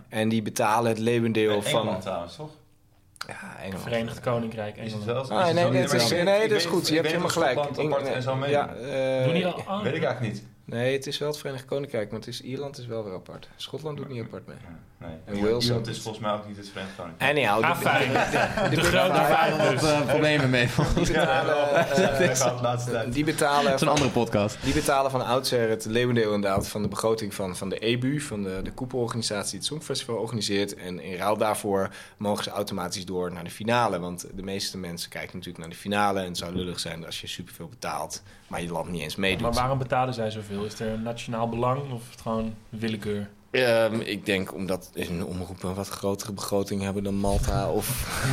[0.10, 1.80] En die betalen het leeuwendeel Eh, van...
[1.80, 2.50] Engeland trouwens, toch?
[3.28, 3.84] Ja, Engeland.
[3.84, 4.78] Verenigd Koninkrijk.
[4.78, 5.28] Is het Engeland.
[5.28, 5.38] wel?
[5.40, 5.70] Ah, nee, zo?
[5.72, 6.88] nee, het is, nee, dat is goed.
[6.88, 7.58] Je hebt helemaal gelijk.
[7.60, 8.58] apart en zo meedoen.
[8.60, 9.54] ja, eh, Doen die al?
[9.68, 10.44] oh, Weet ik eigenlijk niet.
[10.66, 13.48] Nee, het is wel het Verenigd Koninkrijk, het is, Ierland is wel weer apart.
[13.56, 14.58] Schotland doet niet apart mee.
[14.98, 15.10] Nee.
[15.26, 17.32] En Wales Ierland is volgens mij ook niet het Verenigd Koninkrijk.
[17.32, 18.12] Anyhow, de, Ah, fijn.
[18.70, 19.82] de, De grote vijf Wat dus.
[19.92, 20.68] eh, problemen mee.
[20.96, 24.58] die betalen, eh, Ja, de die betalen Dat is een andere podcast.
[24.64, 28.44] Die betalen van oudsher het leeuwendeel inderdaad van de begroting van, van de EBU, van
[28.44, 30.76] de, de koepelorganisatie die het Songfestival organiseert.
[30.76, 34.00] En in ruil daarvoor mogen ze automatisch door naar de finale.
[34.00, 36.20] Want de meeste mensen kijken natuurlijk naar de finale.
[36.20, 39.42] En het zou lullig zijn als je superveel betaalt, maar je land niet eens meedoet.
[39.42, 40.64] Maar waarom betalen zij zoveel?
[40.66, 43.30] Is er een nationaal belang of is het gewoon willekeur?
[43.52, 47.88] Ehm, ik denk omdat een omroep een wat grotere begroting hebben dan Malta of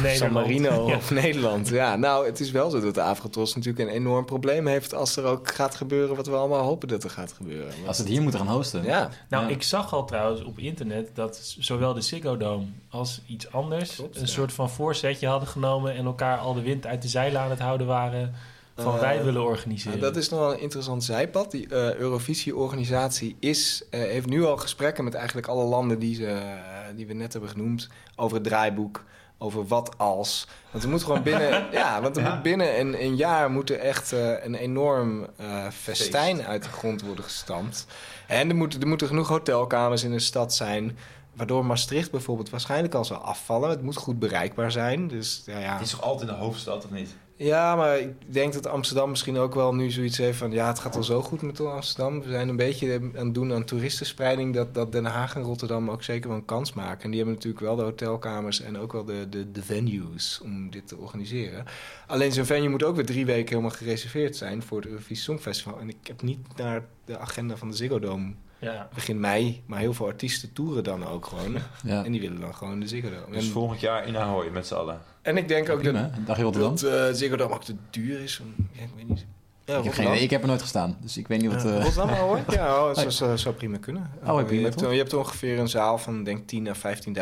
[0.06, 0.33] San.
[0.33, 0.96] Marino Ja.
[0.96, 1.68] of Nederland.
[1.68, 5.16] Ja, nou, het is wel zo dat de Afrotros natuurlijk een enorm probleem heeft als
[5.16, 7.72] er ook gaat gebeuren wat we allemaal hopen dat er gaat gebeuren.
[7.87, 8.85] Als ze het hier moeten gaan hosten.
[8.85, 9.50] Ja, Nou, Ja.
[9.50, 14.14] ik zag al trouwens op internet dat zowel de Ziggo Dome als iets anders Klopt,
[14.16, 14.26] een ja.
[14.28, 17.61] soort van voorzetje hadden genomen en elkaar al de wind uit de zeilen aan het
[17.61, 18.35] houden waren
[18.83, 20.01] van Eh, wij willen organiseren.
[20.01, 21.51] Dat is nog wel een interessant zijpad.
[21.51, 26.57] Die eh, Eurovisie-organisatie is, eh, heeft nu al gesprekken met eigenlijk alle landen die, ze,
[26.97, 27.88] die we net hebben genoemd.
[28.16, 29.05] Over het draaiboek,
[29.38, 30.47] over wat als.
[30.71, 32.35] Want er moet gewoon binnen, ja, want er Ja.
[32.35, 34.12] moet binnen een, een jaar moet er echt
[34.43, 35.27] een enorm
[35.73, 37.87] festijn uit de grond worden gestampt.
[38.27, 40.97] En er moeten, er moeten genoeg hotelkamers in de stad zijn.
[41.35, 43.71] Waardoor Maastricht bijvoorbeeld waarschijnlijk al zal afvallen.
[43.71, 45.09] Het moet goed bereikbaar zijn.
[45.09, 45.73] Dus ja, ja.
[45.73, 47.11] Het is toch altijd de hoofdstad, of niet?
[47.42, 50.50] Ja, maar ik denk dat Amsterdam misschien ook wel nu zoiets heeft van...
[50.50, 52.22] ja, het gaat al zo goed met Amsterdam.
[52.22, 54.55] We zijn een beetje aan het doen aan toeristenspreiding...
[54.55, 57.03] dat, dat Den Haag en Rotterdam ook zeker wel een kans maken.
[57.03, 60.70] En die hebben natuurlijk wel de hotelkamers en ook wel de, de, de venues om
[60.70, 61.64] dit te organiseren.
[62.07, 64.62] Alleen zo'n venue moet ook weer drie weken helemaal gereserveerd zijn...
[64.62, 65.81] voor het Eurovisie Songfestival.
[65.81, 68.88] En ik heb niet naar de agenda van de Ziggo Dome ja.
[68.94, 69.62] begin mei...
[69.66, 71.57] maar heel veel artiesten toeren dan ook gewoon.
[71.85, 72.05] Ja.
[72.05, 73.35] En die willen dan gewoon de Ziggo Dome.
[73.37, 75.01] Dus En, volgend jaar in Ahoy met z'n allen.
[75.23, 75.94] en ik denk ook dat,
[76.27, 76.77] dag Rotterdam.
[76.77, 78.40] dat eh, Ziggo Dome ook te duur is.
[78.40, 79.27] om- Ja, ik weet niet.
[79.64, 80.96] Ja, ik heb geen idee, ik heb er nooit gestaan.
[81.01, 81.64] Dus ik weet niet wat...
[81.64, 82.38] Eh, Rotterdam hoor.
[82.49, 84.11] Ja, oh, het zou, prima kunnen.
[84.25, 87.12] Oh, prima, je, hebt, je hebt ongeveer een zaal van denk 10 à 15.000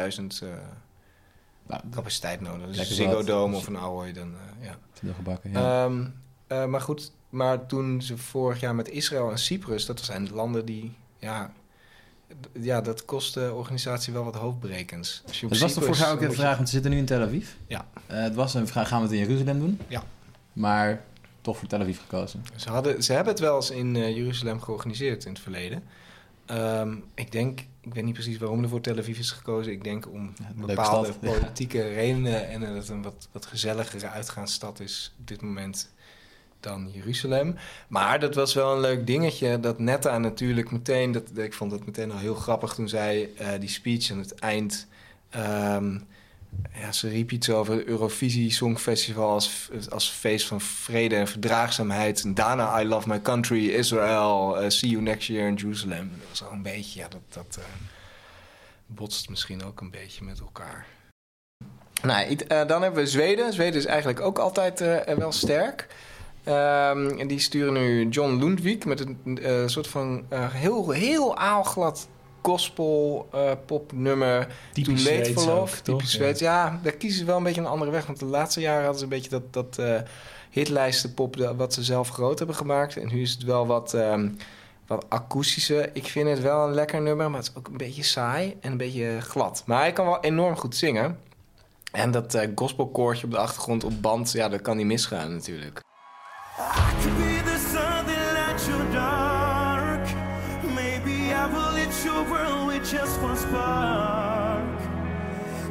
[0.42, 0.48] eh
[1.66, 2.66] nou, capaciteit nodig.
[2.66, 3.22] Dus een Ziggo.
[3.22, 4.76] Dome of een Ahoy dan, eh, ja.
[5.00, 5.84] de gebakken, ja.
[5.84, 6.04] Ehm,
[6.46, 10.34] eh, maar goed, maar toen ze vorig jaar met Israël en Cyprus, dat zijn de
[10.34, 11.52] landen die, ja,
[12.52, 15.22] ja dat kost de organisatie wel wat hoofdbrekens.
[15.26, 16.90] Als je op Het was Cyprus- vorig jaar ook de je- vraag, want ze zitten
[16.90, 17.48] nu in Tel Aviv.
[17.66, 17.86] Ja.
[18.06, 19.80] Eh, het was een vraag, gaan we het in Jeruzalem doen?
[19.88, 20.02] Ja.
[20.52, 21.04] Maar
[21.40, 22.44] toch voor Tel Aviv gekozen.
[22.56, 25.82] Ze, hadden, ze hebben het wel eens in eh, Jeruzalem georganiseerd in het verleden.
[26.46, 29.72] Ehm, ik denk, ik weet niet precies waarom er voor Tel Aviv is gekozen.
[29.72, 31.30] Ik denk om bepaalde ja.
[31.32, 35.90] politieke redenen en dat het een wat, wat gezelligere uitgaansstad is op dit moment
[36.60, 37.56] dan Jeruzalem.
[37.88, 39.60] Maar dat was wel een leuk dingetje.
[39.60, 43.48] Dat Netta natuurlijk meteen, dat, ik vond het meteen al heel grappig toen zij eh,
[43.60, 44.86] die speech aan het eind.
[45.30, 45.98] ehm,
[46.74, 52.22] ja, ze riep iets over het Eurovisie Songfestival als, als feest van vrede en verdraagzaamheid.
[52.22, 56.10] En daarna I love my country, Israel, eh, see you next year in Jerusalem.
[56.18, 57.64] Dat was al een beetje, ja, dat, dat eh,
[58.86, 60.86] botst misschien ook een beetje met elkaar.
[62.02, 63.52] Nou, dan hebben we Zweden.
[63.52, 64.78] Zweden is eigenlijk ook altijd
[65.18, 65.86] wel sterk.
[66.48, 71.36] Ehm, en die sturen nu John Lundvik met een eh, soort van eh, heel, heel
[71.36, 72.08] aalglad
[72.42, 74.46] gospel eh, popnummer.
[75.38, 75.82] Ook, Love.
[75.82, 75.82] toch?
[75.82, 76.40] Typisch Zweeds.
[76.40, 78.06] Ja, daar kiezen ze wel een beetje een andere weg.
[78.06, 79.78] Want de laatste jaren hadden ze een beetje dat, dat
[80.50, 82.96] hitlijstenpop dat- wat ze zelf groot hebben gemaakt.
[82.96, 84.28] En nu is het wel wat, ehm,
[84.86, 85.90] wat akoestische.
[85.92, 88.70] Ik vind het wel een lekker nummer, maar het is ook een beetje saai en
[88.70, 89.62] een beetje glad.
[89.66, 91.18] Maar hij kan wel enorm goed zingen.
[91.92, 95.86] En dat gospelkoortje op de achtergrond op band, ja, dat kan niet misgaan natuurlijk.
[96.60, 100.02] I could be the sun that lights your dark.
[100.74, 104.66] Maybe I will lit your world with just one spark.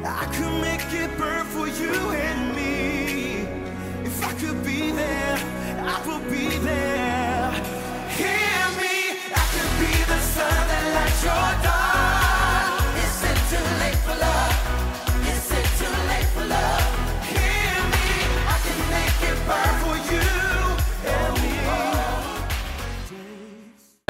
[0.02, 3.46] I could make it burn for you and me.
[4.02, 5.36] If I could be there,
[5.78, 7.52] I will be there.
[8.16, 11.87] Hear me, I could be the sun that lights your dark.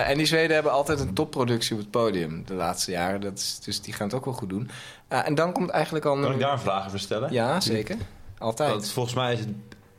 [0.06, 3.20] En die Zweden hebben altijd een topproductie op het podium de laatste jaren.
[3.20, 4.70] Dat is, dus die gaan het ook wel goed doen.
[5.08, 6.20] Ah, en dan komt eigenlijk al...
[6.20, 7.32] Kan ik daar een vraag over stellen?
[7.32, 7.96] Ja, zeker.
[8.38, 8.70] Altijd.
[8.70, 9.48] Want volgens mij is het,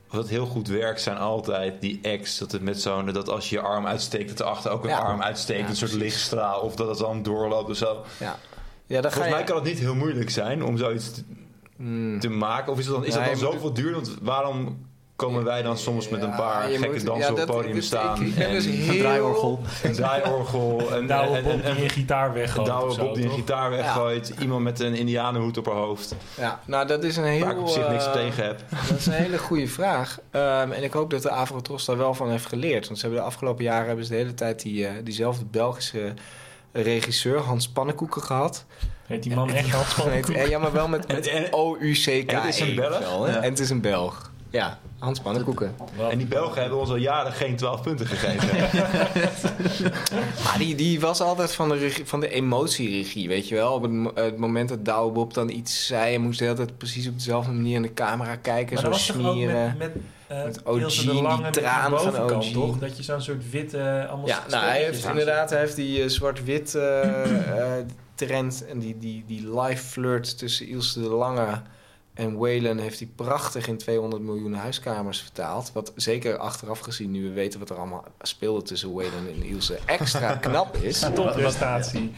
[0.08, 2.38] wat heel goed werkt, zijn altijd die acts.
[2.38, 4.98] Dat het met zo'n, dat als je je arm uitsteekt, dat erachter ook een Ja.
[4.98, 5.60] arm uitsteekt.
[5.60, 6.60] Ja, een soort lichtstraal.
[6.60, 8.04] Of dat het dan doorloopt of zo.
[8.18, 8.36] Ja.
[8.86, 9.30] Ja, Volgens je...
[9.30, 11.22] mij kan het niet heel moeilijk zijn om zoiets te,
[11.76, 12.20] Hmm.
[12.20, 12.72] te maken.
[12.72, 13.92] Of is, het dan, is Nee, dat dan zoveel duur?
[13.92, 14.86] Want waarom
[15.20, 18.20] komen wij dan soms met een paar gekke moet- dansen ja, op het podium staan?
[18.20, 19.60] ik- ik ben en dus Een heel- draaiorgel.
[19.82, 20.82] een draaiorgel.
[20.96, 22.66] Een, Douwe en- Bob die en- een gitaar een weggooit.
[22.66, 24.32] douwe of zo, Bob die een gitaar weggooit.
[24.40, 26.14] Iemand met een indianenhoed op haar hoofd.
[26.38, 27.40] Ja, nou dat is een heel...
[27.44, 28.60] Waar ik op zich niks eh, tegen heb.
[28.88, 30.18] Dat is een hele goede vraag.
[30.30, 32.86] Ehm, en ik hoop dat de Avrotros daar wel van heeft geleerd.
[32.86, 36.12] Want ze hebben de afgelopen jaren hebben ze de hele tijd die, eh, diezelfde Belgische
[36.72, 38.64] regisseur, Hans Pannenkoeken, gehad.
[39.06, 39.96] Heet die man echt Hans
[40.32, 42.30] eh, Ja, maar wel met, met en- O-U-C-K.
[42.32, 42.98] en het is een Belg?
[42.98, 43.32] Wel, hè?
[43.32, 43.36] Ja.
[43.42, 44.29] En het is een Belg.
[44.50, 45.74] Ja, Hans Pannenkoeken.
[46.10, 48.48] En die Belgen hebben ons al jaren geen 12 punten gegeven.
[50.44, 53.72] Maar die, die was altijd van de, regie- van de emotieregie, weet je wel.
[53.72, 56.14] Op het, het moment dat Douwe Bob dan iets zei...
[56.14, 58.74] en moest hij altijd precies op dezelfde manier in de camera kijken.
[58.82, 59.74] Maar zo smieren.
[59.78, 62.44] met, met, eh, Met OG, de die Lange met traan van OG.
[62.52, 62.78] toch?
[62.78, 64.06] Dat je zo'n soort witte...
[64.08, 67.22] Allemaal Ja, nou, hij heeft inderdaad hij heeft die eh, zwart-wit eh,
[67.58, 67.84] eh,
[68.14, 71.62] trend en die, die, die live flirt tussen Ilse de Lange
[72.20, 75.70] en Waylon heeft hij prachtig in 200 miljoen huiskamers vertaald.
[75.72, 79.78] Wat zeker achteraf gezien, nu we weten wat er allemaal speelde tussen Waylon en Ilse,
[79.86, 80.98] extra knap is.
[81.14, 82.12] Topprestatie.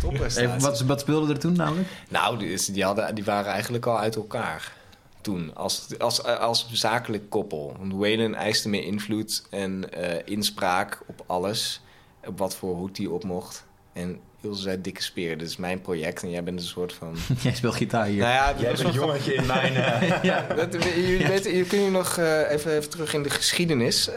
[0.00, 0.60] Topprestatie.
[0.60, 1.88] Wat, wat speelde er toen namelijk?
[2.08, 4.72] Nou, die, die, hadden, die waren eigenlijk al uit elkaar
[5.20, 7.74] toen, als, als, als zakelijk koppel.
[7.78, 11.80] Want Waylon eiste meer invloed en eh, inspraak op alles.
[12.26, 13.66] Op wat voor hoed hij op mocht.
[13.92, 16.22] En Ilse zei, dikke speer, dit is mijn project.
[16.22, 17.16] En jij bent een soort van...
[17.42, 18.18] Jij speelt gitaar hier.
[18.18, 19.74] Nou ja, Jij bent een jongetje in mijn...
[19.76, 24.08] eh, dat, jullie weten, jullie kunnen nog eh, even, even terug in de geschiedenis.
[24.08, 24.16] Eh,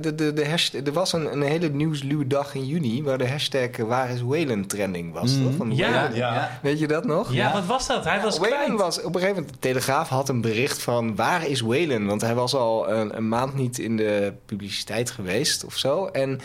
[0.00, 3.02] de, de, de hashtag, er was een, een hele nieuwsluwe dag in juni...
[3.02, 5.32] waar de hashtag waar is Waylon trending was.
[5.32, 5.44] Mhm.
[5.44, 5.56] toch?
[5.56, 6.10] Van Ja.
[6.14, 6.58] Ja.
[6.62, 7.32] Weet je dat nog?
[7.32, 8.04] Ja, wat was dat?
[8.04, 8.72] Hij was kwijt.
[8.72, 9.52] was op een gegeven moment...
[9.52, 11.16] De Telegraaf had een bericht van...
[11.16, 12.06] waar is Waylon?
[12.06, 16.06] Want hij was al een, een maand niet in de publiciteit geweest of zo.
[16.06, 16.40] En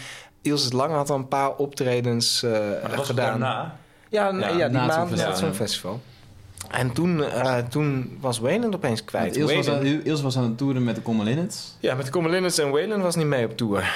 [0.47, 3.39] Ilse de Lange had al een paar optredens eh, Maar dat was gedaan.
[3.39, 3.75] daarna.
[4.10, 5.36] Ja, Ja, ja, die maand na het ja.
[5.36, 6.01] Songfestival.
[6.69, 9.36] En toen, eh, toen was Waylon opeens kwijt.
[9.36, 11.75] Ilse was, aan, Ilse was aan het toeren met de Common Linnets.
[11.79, 13.93] ja, met Common Linnets en Waylon was niet mee op tour.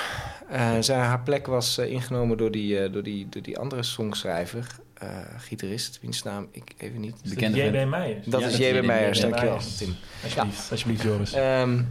[0.49, 4.67] Eh, zij, haar plek was ingenomen door die, eh, door, die, door die andere songschrijver,
[4.93, 7.15] eh, gitarist, wiens naam ik even niet...
[7.29, 7.89] Bekende J.B.
[7.89, 8.25] Meijers.
[8.25, 8.85] Dat Ja, is dat is J.B.
[8.85, 9.95] Meijers, dankjewel, Tim.
[10.23, 11.33] Alsjeblieft, alsjeblieft Joris.
[11.33, 11.81] Ehm,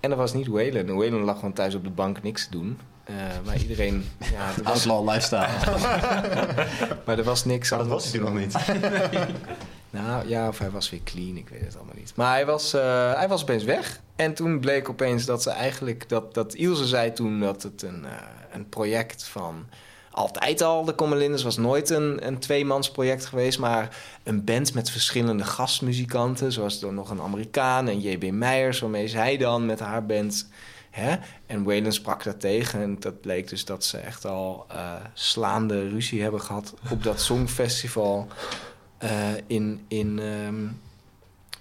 [0.00, 0.96] en dat was niet Waylon.
[0.96, 2.78] Waylon lag gewoon thuis op de bank niks te doen.
[3.04, 4.08] Eh, maar iedereen...
[4.32, 5.48] Ja, was, Outlaw lifestyle.
[7.06, 7.94] maar er was niks Maar dat aan.
[7.94, 8.56] was hij toen nog niet.
[9.92, 12.12] Nou ja, of hij was weer clean, ik weet het allemaal niet.
[12.16, 14.00] Maar hij was, eh, hij was opeens weg.
[14.16, 16.08] En toen bleek opeens dat ze eigenlijk...
[16.08, 18.12] Dat, dat Ilse zei toen dat het een, eh,
[18.52, 19.66] een project van
[20.10, 20.84] altijd al.
[20.84, 26.82] De Commelinders was nooit een, een tweemansproject geweest, maar een band met verschillende gastmuzikanten, zoals
[26.82, 28.30] er nog een Amerikaan en J.B.
[28.30, 30.48] Meijers, waarmee zij dan met haar band.
[30.92, 31.16] Hè?
[31.46, 35.88] En Waylon sprak daar tegen en dat bleek dus dat ze echt al eh, slaande
[35.88, 38.28] ruzie hebben gehad op dat songfestival
[38.98, 40.66] eh, in, in, ehm,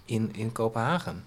[0.05, 1.25] in, in Kopenhagen.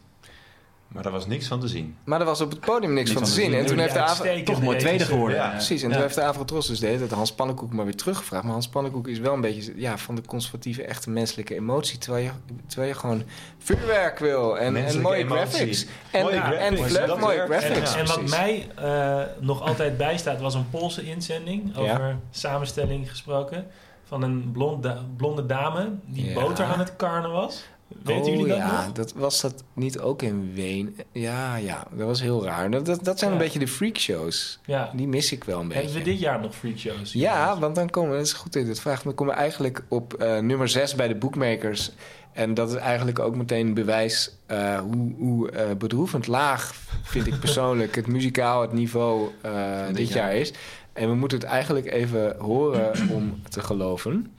[0.94, 1.96] Maar daar was niks van te zien.
[2.04, 3.50] Maar er was op het podium niks, Niks van te van te zien.
[3.50, 3.60] zien.
[3.60, 4.46] En toen heeft de avond...
[4.46, 5.36] Toch mooi tweede geworden.
[5.36, 5.48] Ja.
[5.50, 5.94] Precies, en Ja.
[5.94, 8.42] toen heeft de Avrotros dus de hele tijd Hans Pannenkoek maar weer teruggevraagd.
[8.44, 11.98] Maar Hans Pannenkoek is wel een beetje ja, van de conservatieve, echte menselijke emotie.
[11.98, 12.30] Terwijl je,
[12.66, 13.22] terwijl je gewoon
[13.58, 15.46] vuurwerk wil en, en mooie emotie.
[15.46, 15.86] graphics.
[16.10, 17.94] En, Mooie en graphics, fluff, dat mooie graphics.
[17.94, 23.66] En, en wat mij eh, nog altijd bijstaat was een Poolse inzending over samenstelling gesproken.
[24.06, 26.40] Van een blonde, blonde dame die Ja.
[26.40, 27.64] boter aan het karnen was.
[27.88, 28.92] Weten oh, jullie dat ja, nog?
[28.92, 30.96] dat was dat niet ook in Ween?
[31.12, 32.70] Ja, ja, dat was heel raar.
[32.70, 34.58] Dat, dat, dat zijn een beetje de freakshows.
[34.64, 34.90] Ja.
[34.94, 35.82] Die mis ik wel een beetje.
[35.82, 37.12] Hebben we dit jaar nog freakshows?
[37.12, 39.40] Ja, want dan komen we, dat is goed dat je dit vraagt, dan komen we
[39.40, 41.90] eigenlijk op eh, nummer 6 bij de bookmakers.
[42.32, 47.40] En dat is eigenlijk ook meteen bewijs eh, hoe, hoe eh, bedroevend laag, vind ik
[47.40, 49.30] persoonlijk, het muzikaal, het niveau
[49.92, 50.34] dit, jaar.
[50.34, 50.52] is.
[50.92, 54.34] En we moeten het eigenlijk even horen om te geloven.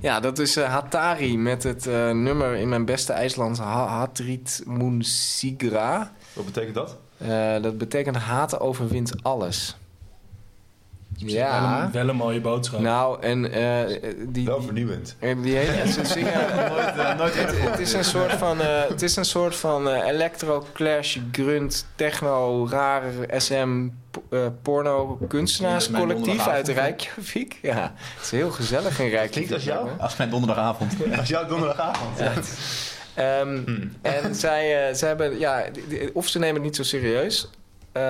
[0.00, 4.62] Ja, dat is eh, Hatari met het eh, nummer in mijn beste IJslands ha Hatrit
[4.66, 6.12] Moon Sigra.
[6.32, 6.96] Wat betekent dat?
[7.16, 9.76] Eh, dat betekent haat overwint alles.
[11.20, 12.80] Wel, Ja, een, wel een mooie boodschap.
[12.80, 15.16] nou en eh, die, Wel vernieuwend.
[15.18, 16.32] eh, die hele, ze zingen,
[16.70, 19.88] nooit, eh, nooit het, het is een soort van, eh, het is een soort van
[19.88, 27.58] eh, electro, clash, grunt, techno, rare SM, p- eh, porno, kunstenaarscollectief uit Reykjavik.
[27.62, 29.30] Ja, het is heel gezellig in Reykjavik.
[29.32, 29.88] Klinkt als jou?
[29.98, 30.92] Als mijn donderdagavond.
[31.18, 32.18] Als jouw donderdagavond.
[33.14, 33.92] Ehm, Hmm.
[34.02, 35.62] En zij, eh, zij hebben, ja,
[36.12, 37.50] of ze nemen het niet zo serieus.
[37.92, 38.02] Eh,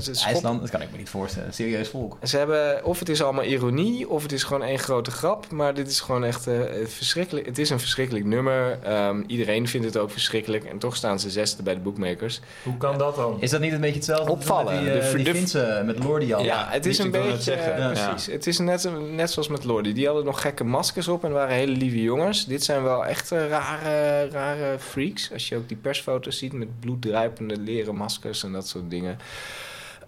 [0.00, 1.54] ze, schop- IJsland, dat kan ik me niet voorstellen.
[1.54, 2.16] Serieus volk.
[2.22, 5.50] ze hebben, of het is allemaal ironie, of het is gewoon één grote grap.
[5.50, 7.46] Maar dit is gewoon echt eh, verschrikkelijk.
[7.46, 8.78] Het is een verschrikkelijk nummer.
[8.82, 10.64] Ehm, iedereen vindt het ook verschrikkelijk.
[10.64, 12.40] En toch staan ze zesde bij de bookmakers.
[12.62, 13.36] Hoe kan dat dan?
[13.40, 14.74] Is dat niet een beetje hetzelfde Opvallen.
[14.74, 16.44] met die, eh, De- die de- Finse met Lordi al?
[16.44, 17.52] Ja, het is die een beetje...
[17.52, 17.90] Ja.
[18.10, 18.26] Precies.
[18.32, 19.92] Het is net, net zoals met Lordi.
[19.92, 22.44] Die hadden nog gekke maskers op en waren hele lieve jongens.
[22.46, 25.32] Dit zijn wel echt rare, rare freaks.
[25.32, 29.00] Als je ook die persfoto's ziet met bloeddruipende leren maskers en dat soort dingen.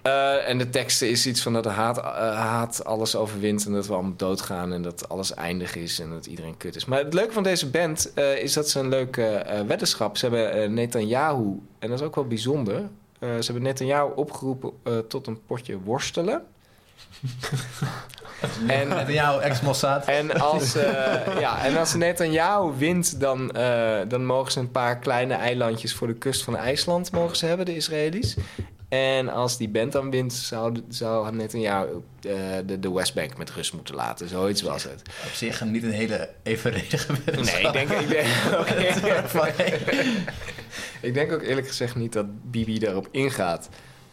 [0.05, 2.05] Eh, en de teksten is iets van dat de haat, eh,
[2.37, 6.27] haat alles overwint en dat we allemaal doodgaan en dat alles eindig is en dat
[6.27, 6.85] iedereen kut is.
[6.85, 10.17] Maar het leuke van deze band eh, is dat ze een leuke weddenschap.
[10.17, 12.83] Ze hebben Netanyahu, en dat is ook wel bijzonder.
[13.21, 14.73] ze hebben Netanyahu opgeroepen
[15.09, 16.43] tot een potje worstelen.
[18.67, 20.05] en jouw ex-Mossad.
[20.05, 20.73] en als,
[21.39, 23.49] ja, en als Netanyahu wint, dan,
[24.09, 27.67] dan mogen ze een paar kleine eilandjes voor de kust van IJsland mogen ze hebben,
[27.67, 28.37] de Israëli's.
[28.95, 31.89] En als die band dan wint, zou, zou Netanyahu
[32.21, 32.33] eh,
[32.67, 34.29] de, de Westbank met rust moeten laten.
[34.29, 35.03] Zoiets was het.
[35.27, 38.27] Op zich niet een hele evenredige Nee, ik denk, ik, denk,
[41.09, 43.69] ik denk ook eerlijk gezegd niet dat Bibi daarop ingaat.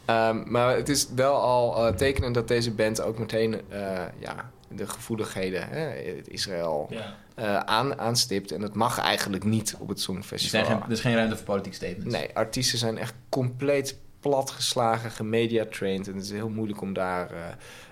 [0.06, 4.52] Ehm, maar het is wel al eh, tekenend dat deze band ook meteen eh, ja,
[4.68, 5.94] de gevoeligheden, hè,
[6.28, 6.90] Israël,
[7.36, 7.66] Ja.
[7.66, 8.52] aan, aanstipt.
[8.52, 10.66] En dat mag eigenlijk niet op het Er, Songfestival.
[10.66, 12.16] geen, er is geen ruimte voor politieke statements.
[12.16, 16.08] Nee, artiesten zijn echt compleet platgeslagen, gemediatrained.
[16.08, 17.40] En het is heel moeilijk om daar eh,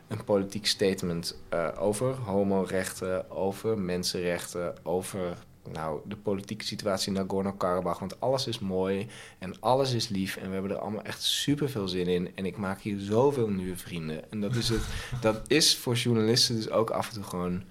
[0.07, 5.37] een politiek statement eh, over homorechten, over mensenrechten, over
[5.71, 7.99] nou, de politieke situatie in Nagorno-Karabakh.
[7.99, 9.07] Want alles is mooi
[9.39, 12.31] en alles is lief en we hebben er allemaal echt super veel zin in.
[12.35, 14.31] En ik maak hier zoveel nieuwe vrienden.
[14.31, 14.81] En dat is, het,
[15.21, 17.63] dat is voor journalisten dus ook af en toe gewoon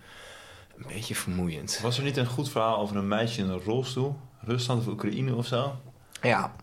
[0.77, 1.81] een beetje vermoeiend.
[1.83, 4.17] Was er niet een goed verhaal over een meisje in een rolstoel?
[4.41, 5.77] Rusland of Oekraïne of zo?
[6.23, 6.55] Ja.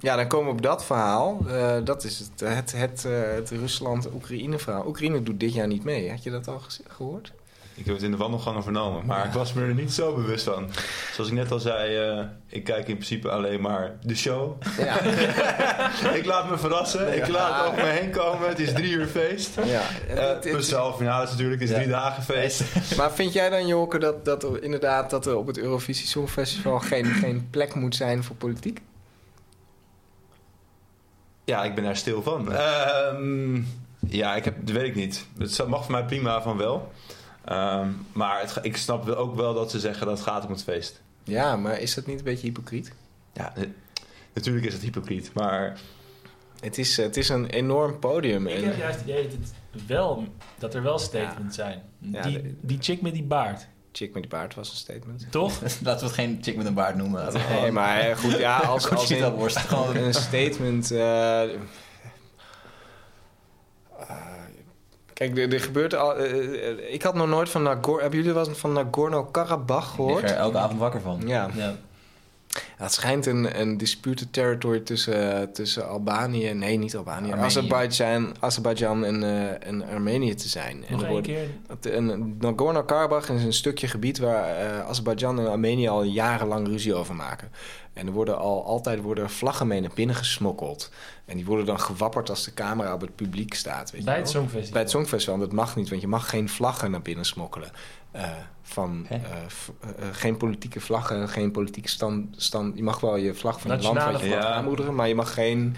[0.00, 1.38] Ja, dan komen we op dat verhaal.
[1.48, 4.86] Eh, dat is het, het, het, eh, het Rusland-Oekraïne verhaal.
[4.86, 6.10] Oekraïne doet dit jaar niet mee.
[6.10, 7.32] Had je dat al gehoord?
[7.74, 10.44] Ik heb het in de wandelgangen vernomen, maar ik was me er niet zo bewust
[10.44, 10.68] van.
[11.12, 14.62] Zoals ik net al zei, eh, ik kijk in principe alleen maar de show.
[14.78, 15.00] Ja.
[16.20, 18.48] ik laat me verrassen, ik laat het over me heen komen.
[18.48, 19.54] Het is drie uur feest.
[19.54, 19.62] ja.
[19.62, 22.62] Eh Het- het- plus de halve finale natuurlijk, het is drie dagen feest.
[22.96, 26.78] maar vind jij dan, Joke, dat, dat er inderdaad dat er op het Eurovisie Songfestival
[26.78, 28.80] geen, geen plek moet zijn voor politiek?
[31.50, 32.52] Ja, ik ben daar stil van.
[32.52, 33.62] Ehm,
[34.08, 35.26] ja, ik heb, dat weet ik niet.
[35.38, 36.92] Het mag voor mij prima van wel.
[37.44, 40.50] Ehm, maar het, ik snap wel ook wel dat ze zeggen dat het gaat om
[40.50, 41.02] het feest.
[41.24, 42.92] Ja, maar is dat niet een beetje hypocriet?
[43.32, 43.62] Ja, eh,
[44.34, 45.78] Natuurlijk is het hypocriet, maar
[46.60, 48.46] Het is, het is een enorm podium.
[48.46, 49.38] Ik En, heb juist het idee dat,
[49.70, 50.24] het wel,
[50.58, 51.82] dat er wel statements zijn.
[51.98, 55.26] Ja, die, de- die chick met die baard, Chick met die baard was een statement.
[55.30, 55.52] toch?
[55.62, 57.32] Laten we het geen chick met een baard noemen.
[57.32, 59.56] Nee, gewoon- maar goed, ja, als, als in, worst.
[59.72, 60.90] gewoon een statement.
[60.90, 61.50] eh, eh,
[65.12, 66.16] kijk, er, er gebeurt al.
[66.16, 68.00] eh, ik had nog nooit van Nagorno.
[68.00, 70.22] Hebben jullie wel eens van Nagorno-Karabakh Ik gehoord?
[70.22, 71.22] lig er elke avond wakker van.
[71.26, 71.48] Ja.
[71.54, 71.74] ja.
[72.52, 77.32] Ja, het schijnt een, een disputed territory tussen, tussen Albanië, nee, niet Albanië.
[77.32, 80.84] Azerbeidzjan, Azerbeidzjan en, eh, en Armenië te zijn.
[80.86, 81.28] En Nog er wordt-
[81.86, 87.14] een- Nagorno-Karabakh is een stukje gebied waar eh Azerbeidzjan en Armenië al jarenlang ruzie over
[87.14, 87.50] maken.
[87.92, 90.90] En er worden al altijd worden vlaggen mee naar binnen gesmokkeld.
[91.24, 93.90] En die worden dan gewapperd als de camera op het publiek staat.
[93.90, 94.72] Weet Bij het Songfestival.
[94.72, 97.70] Bij het Songfestival, dat mag niet, want je mag geen vlaggen naar binnen smokkelen.
[98.10, 98.22] Eh,
[98.72, 99.22] van, eh, eh,
[99.80, 102.76] eh, geen politieke vlaggen, geen politieke stand, stand.
[102.76, 104.44] Je mag wel je vlag van het land wat je vlag.
[104.44, 105.76] aanmoedigen, maar je mag geen,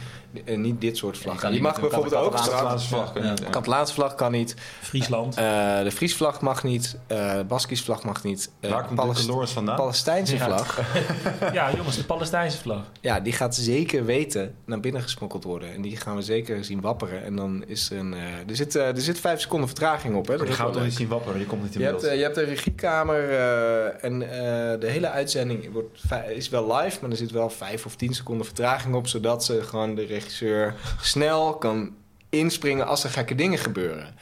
[0.57, 1.43] niet dit soort je vlaggen.
[1.43, 2.39] kan Je, mag bijvoorbeeld ook
[2.79, 3.31] vlag kunnen.
[3.31, 3.37] Ja.
[3.37, 5.37] de Catalaanse vlag kan niet, Friesland.
[5.37, 8.51] eh, de Friesvlag mag niet, eh, de Baskisch vlag mag niet.
[8.61, 9.77] eh, Waar komt Palest- Lawrence vandaan?
[9.77, 10.45] Palestijnse Ja.
[10.45, 10.81] vlag,
[11.53, 12.83] ja, jongens, de Palestijnse vlag.
[13.01, 15.75] ja, die gaat zeker weten naar binnen gesmokkeld worden.
[15.75, 17.25] En die gaan we zeker zien wapperen.
[17.25, 18.15] En dan is er een...
[18.15, 20.37] eh, er, zit, er zit vijf seconden vertraging op, hè.
[20.37, 22.01] Dat Je gaat toch niet zien wapperen, je komt niet in Je beeld.
[22.01, 22.47] hebt, eh, je hebt een
[22.83, 27.51] regiekamer eh, en eh, de hele uitzending wordt, is wel live, maar er zit wel
[27.51, 31.95] vijf of tien seconden vertraging op, zodat ze gewoon de regisseur snel kan
[32.29, 34.15] inspringen als er gekke dingen gebeuren.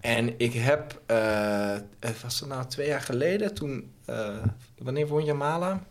[0.00, 1.72] En ik heb, eh,
[2.22, 3.92] was het nou twee jaar geleden, toen,
[4.78, 5.82] wanneer won Jamala?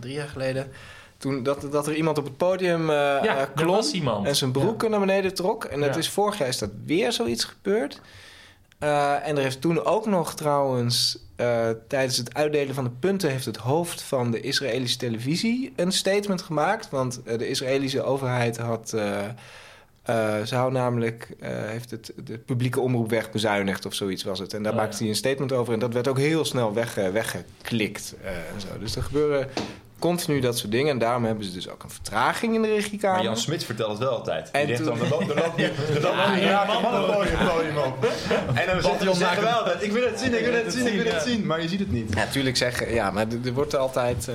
[0.00, 0.70] Drie jaar geleden.
[1.18, 4.26] Toen dat, dat er iemand op het podium Ja, klom was iemand.
[4.26, 5.64] en zijn broeken naar beneden trok.
[5.64, 6.00] En dat Ja.
[6.00, 8.00] is vorig jaar is dat weer zoiets gebeurd.
[8.80, 13.30] Eh, en er heeft toen ook nog trouwens eh, tijdens het uitdelen van de punten
[13.30, 16.90] heeft het hoofd van de Israëlische televisie een statement gemaakt.
[16.90, 18.96] Want eh, de Israëlische overheid had.
[20.44, 24.54] zou namelijk, heeft het de publieke omroep wegbezuinigd of zoiets was het.
[24.54, 24.98] En daar Oh, maakte ja.
[25.00, 25.72] hij een statement over.
[25.72, 28.14] En dat werd ook heel snel weg, weggeklikt.
[28.54, 28.78] en zo.
[28.78, 29.48] Dus er gebeuren
[30.00, 30.90] continu dat soort dingen.
[30.90, 33.16] En daarom hebben ze dus ook een vertraging in de regiekamer.
[33.16, 34.50] Maar Jan Smit vertelt het wel altijd.
[34.50, 38.04] En Die zegt toen- dan, er loopt, nu, een man op.
[38.54, 40.86] En dan zegt hij zeggen wel altijd, ik wil het zien, ik wil het zien,
[40.86, 41.46] ik wil het zien.
[41.46, 42.14] Maar je ziet het niet.
[42.14, 44.28] Ja, natuurlijk zeggen, ja, maar er er wordt altijd.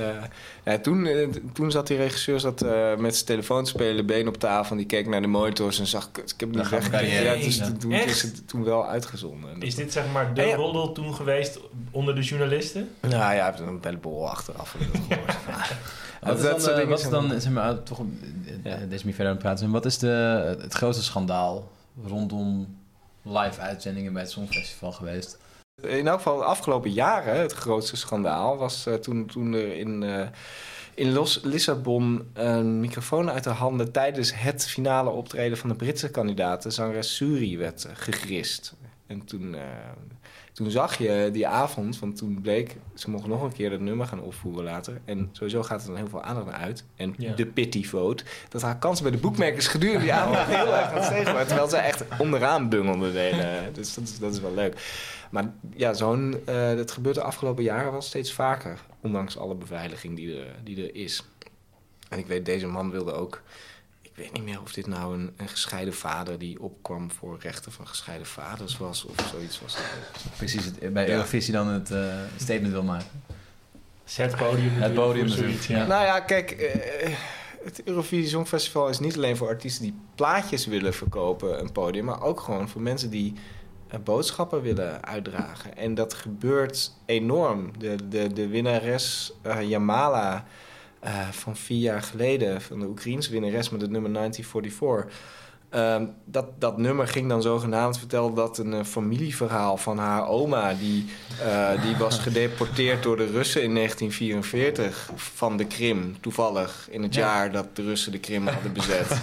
[0.66, 4.28] Ja, toen, eh, toen zat die regisseur zat, eh, met zijn telefoon te spelen, been
[4.28, 4.72] op tafel.
[4.72, 7.24] En die keek naar de monitors en zag, ik heb niet weggekeken.
[7.24, 8.10] Ja, dus toen Echt?
[8.10, 9.62] is het toen wel uitgezonden.
[9.62, 10.56] Is dit zeg maar de En ja.
[10.56, 11.60] roddel toen geweest
[11.92, 12.90] onder de journalisten?
[13.02, 14.76] Nou ja, hij heeft een bellenbol achteraf.
[16.22, 18.00] Wat is Dat dan, dingen wat is dan zeg maar, toch,
[18.64, 19.72] eh, deze niet verder aan het praten zijn.
[19.72, 21.72] Wat is de, het grootste schandaal
[22.06, 22.78] rondom
[23.22, 25.38] live uitzendingen bij het Songfestival geweest?
[25.82, 30.04] In elk geval de afgelopen jaren, het grootste schandaal was eh, toen, toen er in,
[30.04, 30.28] eh,
[30.94, 36.10] in Los, Lissabon een microfoon uit de handen tijdens het finale optreden van de Britse
[36.10, 38.76] kandidaat, de zangeres Suri, werd gegrist.
[39.08, 39.62] En toen, eh,
[40.56, 44.08] toen zag je die avond, want toen bleek, ze mochten nog een keer dat nummer
[44.08, 45.02] gaan opvoeren later.
[45.06, 46.84] En sowieso gaat er dan heel veel aandacht naar uit.
[46.96, 47.34] En Ja.
[47.34, 51.14] de pity vote, dat haar kansen bij de boekmakers gedurende die avond heel erg aan
[51.16, 51.48] het waren.
[51.48, 53.14] Terwijl ze echt onderaan bungelden.
[53.14, 55.04] de hele- Dus dat is, dat is wel leuk.
[55.32, 58.80] Maar ja, zo'n, eh, dat gebeurt de afgelopen jaren wel steeds vaker.
[59.02, 61.24] Ondanks alle beveiliging die er, die er is.
[62.10, 63.42] En ik weet, deze man wilde ook...
[64.16, 66.40] Ik weet niet meer of dit nou een, een gescheiden vader...
[66.40, 69.06] die opkwam voor rechten van gescheiden vaders was...
[69.06, 69.78] of zoiets was.
[70.38, 71.14] Precies, het, bij Ja.
[71.14, 73.08] Eurovisie dan het eh, statement wil maken.
[74.16, 74.72] Het podium.
[74.74, 75.86] Het podium zoiets, ja.
[75.86, 76.52] Nou ja, kijk...
[76.52, 77.14] eh,
[77.64, 81.60] het Eurovisie Songfestival is niet alleen voor artiesten die plaatjes willen verkopen...
[81.60, 83.34] een podium, maar ook gewoon voor mensen die...
[83.88, 85.78] eh, boodschappen willen uitdragen.
[85.78, 87.72] En dat gebeurt enorm.
[87.78, 90.46] De, de, de winnares eh, Jamala
[91.06, 92.62] eh, van vier jaar geleden...
[92.62, 95.44] van de Oekraïense winnares met het nummer 1944...
[95.76, 100.74] Ehm, dat, dat nummer ging dan zogenaamd vertellen dat een eh, familieverhaal van haar oma...
[100.74, 101.06] Die,
[101.44, 106.16] eh, die was gedeporteerd door de Russen in 1944 van de Krim.
[106.22, 107.22] Toevallig in het Ja.
[107.22, 109.08] jaar dat de Russen de Krim hadden bezet.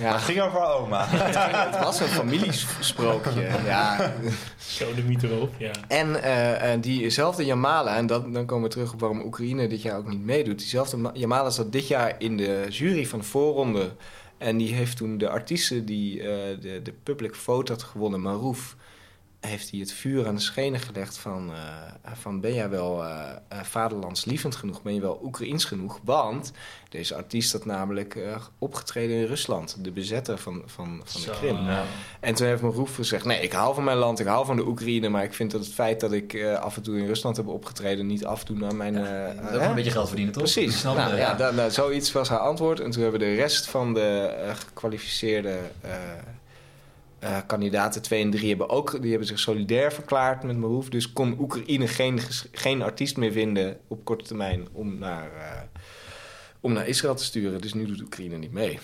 [0.00, 1.06] Ja, Het ging over haar oma.
[1.70, 3.48] het was een familiesprookje.
[3.64, 4.12] Ja.
[4.58, 5.70] Zo de mythe erop, ja.
[5.88, 9.96] En eh, diezelfde Jamala, en dat, dan komen we terug op waarom Oekraïne dit jaar
[9.96, 10.58] ook niet meedoet.
[10.58, 13.90] Diezelfde Ma- Jamala zat dit jaar in de jury van de voorronde.
[14.38, 18.76] En die heeft toen de artiesten die eh, de, de public vote had gewonnen, Marouf.
[19.46, 23.30] Heeft hij het vuur aan de schenen gelegd van, eh, van ben jij wel eh,
[23.62, 26.00] vaderlandslievend genoeg, ben je wel Oekraïens genoeg?
[26.04, 26.52] Want
[26.88, 28.18] deze artiest had namelijk
[28.58, 31.32] opgetreden in Rusland, de bezetter van, van, van de Zo.
[31.32, 31.58] Krim.
[32.20, 34.66] En toen heeft Maroof gezegd, nee, ik hou van mijn land, ik hou van de
[34.66, 37.46] Oekraïne, maar ik vind dat het feit dat ik af en toe in Rusland heb
[37.46, 38.98] opgetreden niet afdoen aan mijn...
[39.54, 40.42] ook een beetje geld verdienen, toch?
[40.42, 40.82] Precies.
[40.82, 42.80] Nou, het, ja, nou, zoiets was haar antwoord.
[42.80, 45.58] En toen hebben de rest van de gekwalificeerde
[47.24, 50.88] eh, kandidaten, 2 en 3, hebben, ook, die hebben zich solidair verklaard met Maroof.
[50.88, 52.20] Dus kon Oekraïne geen,
[52.52, 55.60] geen artiest meer vinden op korte termijn om naar, eh,
[56.60, 57.60] om naar Israël te sturen.
[57.60, 58.78] Dus nu doet Oekraïne niet mee.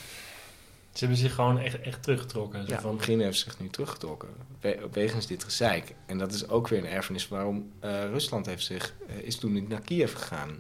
[0.93, 2.67] Ze hebben zich gewoon echt, echt teruggetrokken.
[2.67, 4.29] Zo Ja, van, Oekraïne heeft zich nu teruggetrokken
[4.61, 5.95] we- wegens dit gezeik.
[6.07, 9.69] En dat is ook weer een erfenis waarom eh, Rusland heeft zich, is toen niet
[9.69, 10.59] naar Kiev gegaan.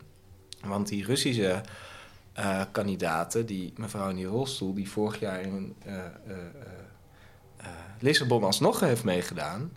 [0.64, 1.60] Want die Russische
[2.72, 4.74] kandidaten, die mevrouw in die rolstoel...
[4.74, 5.94] die vorig jaar in eh,
[8.00, 9.72] Lissabon alsnog heeft meegedaan...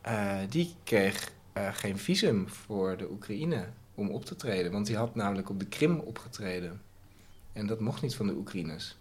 [0.00, 3.64] eh, die kreeg eh, geen visum voor de Oekraïne
[3.94, 4.72] om op te treden.
[4.72, 6.80] Want die had namelijk op de Krim opgetreden.
[7.52, 8.96] En dat mocht niet van de Oekraïners.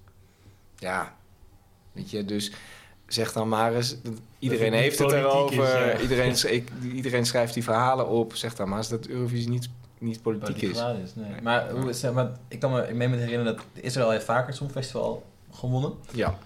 [0.76, 1.16] Ja,
[1.92, 2.52] weet je, dus
[3.08, 3.96] zeg dan maar eens...
[4.40, 6.00] Iedereen heeft het erover, is, ja.
[6.00, 8.36] iedereen, ik, iedereen schrijft die verhalen op.
[8.36, 11.16] Zeg dan maar eens dat Eurovisie niet, niet politiek Politiek is.
[11.16, 11.42] Nee.
[11.42, 14.48] Maar, hoe, zeg maar ik kan me, ik meen me herinneren dat Israël heeft vaker
[14.48, 15.94] het Songfestival gewonnen.
[16.12, 16.38] Ja,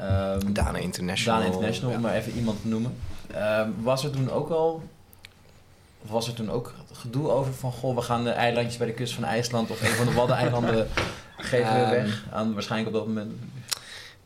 [0.00, 1.38] Ehm Dana International.
[1.38, 1.96] Dana International, Ja.
[1.96, 2.94] om maar even iemand te noemen.
[3.34, 4.82] Ehm, was er toen ook al...
[6.04, 7.72] Of was er toen ook gedoe over van...
[7.72, 9.70] Goh, we gaan de eilandjes bij de kust van IJsland...
[9.70, 10.88] of een van de Waddeneilanden
[11.36, 12.24] geven we Ehm, weg.
[12.32, 13.32] Aan, waarschijnlijk op dat moment...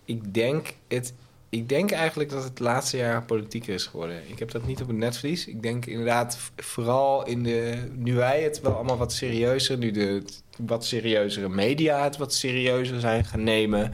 [0.05, 1.12] Ik denk, het,
[1.55, 4.16] ik denk eigenlijk dat het laatste jaar politieker is geworden.
[4.26, 5.46] Ik heb dat niet op het netvlies.
[5.46, 7.88] Ik denk inderdaad vooral in de...
[7.94, 9.78] Nu wij het wel allemaal wat serieuzer...
[9.78, 10.22] Nu de
[10.59, 13.92] wat serieuzere media het wat serieuzer zijn gaan nemen...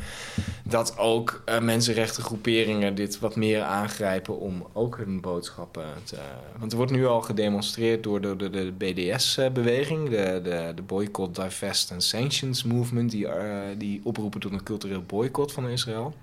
[0.64, 4.38] dat ook eh, mensenrechtengroeperingen dit wat meer aangrijpen...
[4.38, 6.16] om ook hun boodschappen te...
[6.58, 10.08] Want er wordt nu al gedemonstreerd door de, de, de BDS-beweging...
[10.08, 13.10] De, de, de Boycott, Divest and Sanctions Movement...
[13.10, 16.14] Die, eh, die oproepen tot een cultureel boycott van Israël.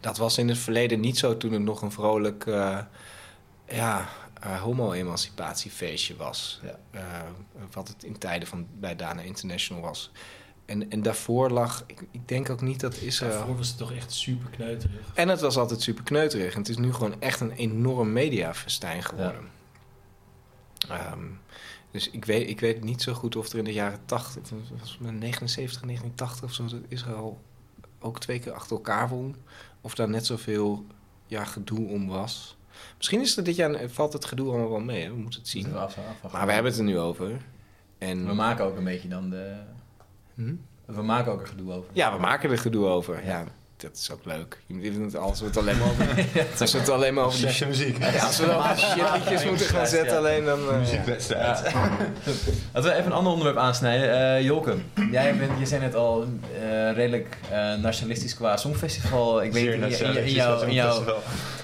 [0.00, 2.78] Dat was in het verleden niet zo toen het nog een vrolijk eh,
[3.68, 4.08] ja,
[4.40, 6.60] eh, homo-emancipatiefeestje was.
[6.62, 6.78] Ja.
[6.90, 7.02] Eh,
[7.72, 10.10] wat het in tijden van bij Dana International was.
[10.64, 13.32] En, en daarvoor lag, ik, ik denk ook niet dat Israël...
[13.32, 15.10] Daarvoor was het toch echt super kneuterig.
[15.14, 16.52] En het was altijd super kneuterig.
[16.52, 19.48] En het is nu gewoon echt een enorm mediafestijn geworden.
[20.88, 21.24] Ehm,
[21.90, 24.80] dus ik weet, ik weet niet zo goed of er in de jaren 80, het
[24.80, 27.40] was met 79, 1980 of zo, dat Israël
[28.00, 29.36] ook twee keer achter elkaar won.
[29.80, 30.84] Of daar net zoveel
[31.26, 32.56] ja, gedoe om was.
[32.96, 35.10] Misschien is er dit jaar, valt het gedoe allemaal wel mee, hè?
[35.10, 35.76] we moeten het zien.
[35.76, 35.96] Af-.
[36.32, 37.40] Maar we hebben het er nu over.
[37.98, 39.56] En, We maken ook een beetje dan de...
[40.34, 40.54] Hm?
[40.84, 41.90] We maken ook er gedoe over.
[41.92, 43.24] Ja, we maken er gedoe over.
[43.24, 43.44] Ja,
[43.80, 44.58] dat is ook leuk.
[44.66, 46.06] Je moet- Als we het alleen maar over,
[46.60, 47.98] als we het alleen maar over die muziek.
[47.98, 50.58] Ja, als we dan over shitliedjes moeten gaan zetten, alleen dan...
[50.70, 51.60] eh, Muziekwedstrijd.
[52.72, 54.36] Laten we even een ander onderwerp aansnijden.
[54.36, 54.74] Eh Jolke,
[55.10, 56.26] jij bent, je zei net al
[56.60, 59.42] eh, redelijk eh, nationalistisch qua songfestival.
[59.42, 60.72] Ik weet niet in, in, in, jouw- in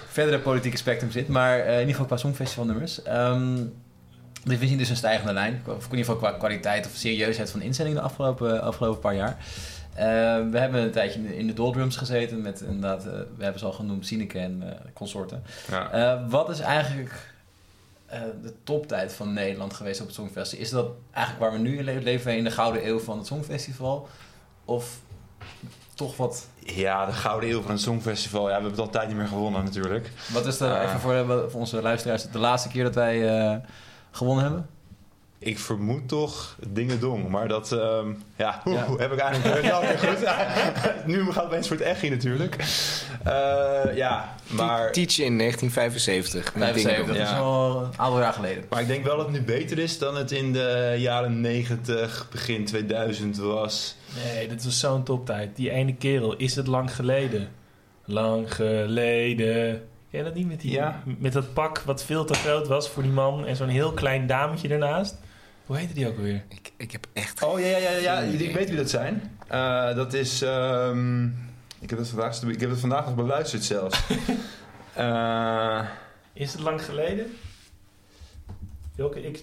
[0.08, 1.28] verdere politieke spectrum zit.
[1.28, 3.02] Maar eh, in ieder geval qua songfestivalnummers.
[3.02, 3.56] Ehm
[4.44, 5.62] we zien dus een stijgende lijn.
[5.66, 9.36] Of in ieder geval qua kwaliteit of serieusheid van inzendingen de afgelopen, afgelopen paar jaar.
[9.96, 10.04] Eh,
[10.50, 13.60] we hebben een tijdje in de, in de doldrums gezeten met inderdaad, eh, we hebben
[13.60, 15.42] ze al genoemd, Sineke en eh, consorten.
[15.70, 16.26] Ja.
[16.28, 17.34] Wat is eigenlijk
[18.42, 20.64] de toptijd van Nederland geweest op het Songfestival?
[20.64, 22.02] Is dat eigenlijk waar we nu in leven?
[22.02, 24.08] Leven we in de gouden eeuw van het Songfestival?
[24.64, 24.98] Of
[25.94, 26.46] toch wat...
[26.58, 28.40] Ja, de gouden eeuw van het Songfestival.
[28.40, 30.10] Ja, we hebben het al een tijd niet meer gewonnen natuurlijk.
[30.32, 33.62] Wat is er, even voor, voor onze luisteraars, de laatste keer dat wij
[34.10, 34.66] gewonnen hebben?
[35.38, 38.62] Ik vermoed toch dingen dong, maar dat ehm, ja,
[38.98, 40.18] heb ik eigenlijk ja, oké, goed.
[41.16, 42.56] nu gaat het opeens voor het echi natuurlijk.
[43.24, 46.54] Eh, ja, maar, Teach in 1975.
[46.54, 48.64] met 75, dingen dat is al een aantal jaar geleden.
[48.68, 52.28] maar ik denk wel dat het nu beter is dan het in de jaren 90,
[52.30, 53.96] begin 2000 was.
[54.24, 55.56] Nee, dit was zo'n toptijd.
[55.56, 57.48] Die ene kerel, is het lang geleden?
[58.04, 59.82] Lang geleden.
[60.10, 61.02] Ken je dat niet met, die, Ja.
[61.18, 64.26] met dat pak wat veel te groot was voor die man en zo'n heel klein
[64.26, 65.16] dametje ernaast?
[65.66, 66.44] Hoe heette die ook alweer?
[66.48, 67.42] Ik, ik heb echt...
[67.42, 68.20] Oh ja, ja, ja, ja.
[68.20, 69.38] ik weet wie dat zijn.
[69.48, 70.42] Eh, dat is.
[70.42, 71.24] ehm,
[71.80, 74.02] ik, heb het vandaag, ik heb het vandaag nog beluisterd zelfs.
[74.94, 75.80] Eh,
[76.32, 77.36] Is het lang geleden?
[78.94, 79.22] Welke?
[79.22, 79.42] Ik...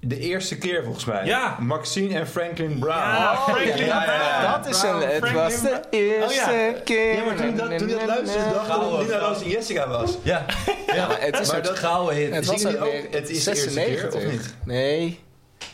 [0.00, 1.26] de eerste keer volgens mij.
[1.26, 1.56] Ja.
[1.60, 2.98] Maxine en Franklin Brown.
[2.98, 4.56] Ja, Franklin ja, ja, ja.
[4.56, 5.00] dat is een...
[5.00, 6.80] Het was de eerste Oh ja.
[6.84, 7.14] keer...
[7.14, 9.88] Ja, maar toen, dat, toen je dat luisterde, dacht ik dat Nina Roos en Jessica
[9.88, 10.18] was.
[10.22, 10.44] Ja,
[10.86, 12.34] Ja, maar het is maar dat gouden hit.
[12.34, 14.54] Het was ook Het is de eerste keer, of niet?
[14.64, 15.26] Nee.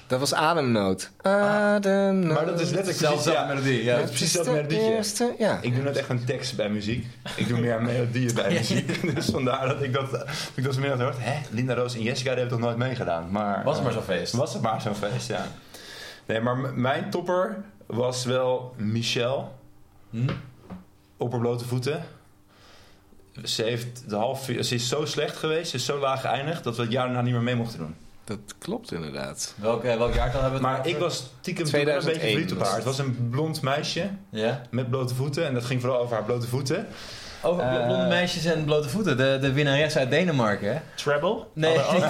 [0.06, 1.10] Dat was Ademnood.
[1.22, 2.34] Ademnood.
[2.34, 3.96] Maar dat is letterlijk ja, melodie, ja.
[3.96, 4.94] dat is precies dat melodietje.
[4.96, 5.58] eerste, ja.
[5.60, 7.06] Ik doe net echt een tekst bij muziek.
[7.36, 9.14] Ik doe meer melodieën bij muziek.
[9.14, 11.16] Dus vandaar dat ik dat, dat ik dat vanmiddag hoorde.
[11.20, 13.30] Hè, Linda Roos en Jessica die hebben toch nooit meegedaan.
[13.30, 14.32] Maar, Was het maar eh, zo'n feest.
[14.32, 15.46] Was het maar zo'n feest, ja.
[16.26, 19.44] Nee, maar mijn topper was wel Michelle.
[20.10, 20.28] Hm?
[21.16, 22.04] Op haar blote voeten.
[23.44, 26.64] Ze, heeft de half, ze is zo slecht geweest, ze is zo laag geëindigd...
[26.64, 27.94] dat we het jaar daarna niet meer mee mochten doen.
[28.24, 29.54] Dat klopt inderdaad.
[29.56, 32.52] Welk, welk jaartal hebben we het Maar ik was stiekem toen een 2001 beetje verliefd
[32.52, 32.74] op haar.
[32.76, 32.84] het.
[32.84, 34.60] Was een blond meisje Ja?
[34.70, 35.46] met blote voeten.
[35.46, 36.86] En dat ging vooral over haar blote voeten.
[37.42, 39.16] Over Eh, blonde meisjes en blote voeten.
[39.16, 40.80] De, de winnares uit Denemarken, hè?
[40.94, 41.44] Treble?
[41.52, 42.04] Nee, Hadden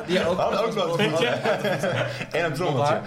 [0.00, 1.42] ook- die, ook, Hadden ook blote voeten.
[2.38, 3.00] En een trommeltje.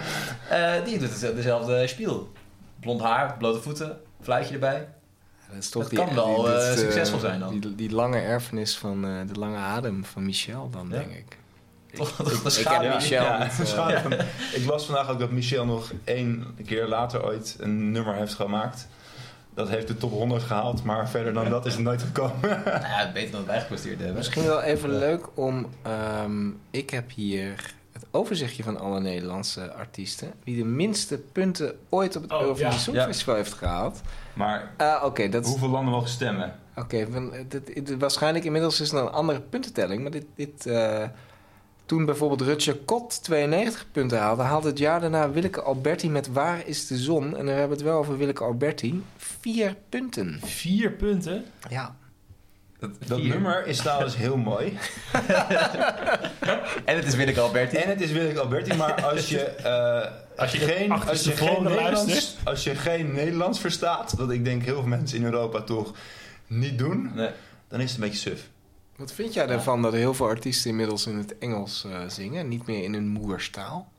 [0.50, 2.32] Eh, die doet het- dezelfde spiel.
[2.80, 4.88] Blond haar, blote voeten, fluitje erbij.
[5.48, 7.58] Dat, is toch Dat die, kan wel, die- eh, dit, succesvol zijn dan.
[7.58, 10.96] Die, die lange erfenis van eh, de lange adem van Michel dan, Ja.
[10.96, 11.36] denk ik.
[11.94, 12.94] Toch, is ik heb.
[12.94, 14.20] Michel Ja, niet, eh,
[14.60, 18.88] Ik las vandaag ook dat Michel nog één keer later ooit een nummer heeft gemaakt.
[19.54, 22.40] Dat heeft de top 100 gehaald, maar verder dan dat is het nooit gekomen.
[22.64, 24.16] Nou ja, beter dan het wij gepresteerd hebben.
[24.16, 25.66] Misschien wel even leuk om...
[25.82, 30.32] ehm, ik heb hier het overzichtje van alle Nederlandse artiesten.
[30.44, 32.76] Wie de minste punten ooit op het Oh, Eurovisie ja.
[32.78, 34.00] Songfestival heeft gehaald.
[34.32, 35.50] Maar Ah, Oké, dat is...
[35.50, 36.54] hoeveel landen mogen stemmen?
[36.76, 37.06] Oké,
[37.98, 40.02] waarschijnlijk inmiddels is het een andere puntentelling.
[40.02, 41.02] Maar dit, dit, eh,
[41.88, 44.42] toen bijvoorbeeld Rutje Kot 92 punten haalde...
[44.42, 47.24] haalde het jaar daarna Willeke Alberti met Waar is de zon?
[47.24, 49.02] En dan hebben we het wel over Willeke Alberti.
[49.16, 50.40] Vier punten.
[50.44, 51.44] Vier punten.
[51.68, 51.96] Ja.
[53.06, 54.72] Dat nummer is trouwens heel mooi.
[56.84, 57.76] En het is Willeke Alberti.
[57.76, 61.62] En het is Willeke Alberti, maar als je, eh, als je, geen, als je, geen
[61.62, 62.46] Nederlands, luistert.
[62.46, 65.94] als je geen Nederlands verstaat, wat ik denk heel veel mensen in Europa toch
[66.46, 67.30] niet doen, Nee.
[67.68, 68.48] dan is het een beetje suf.
[68.98, 72.48] Wat vind jij ervan dat er heel veel artiesten inmiddels in het Engels eh, zingen?
[72.48, 73.92] Niet meer in hun moerstaal?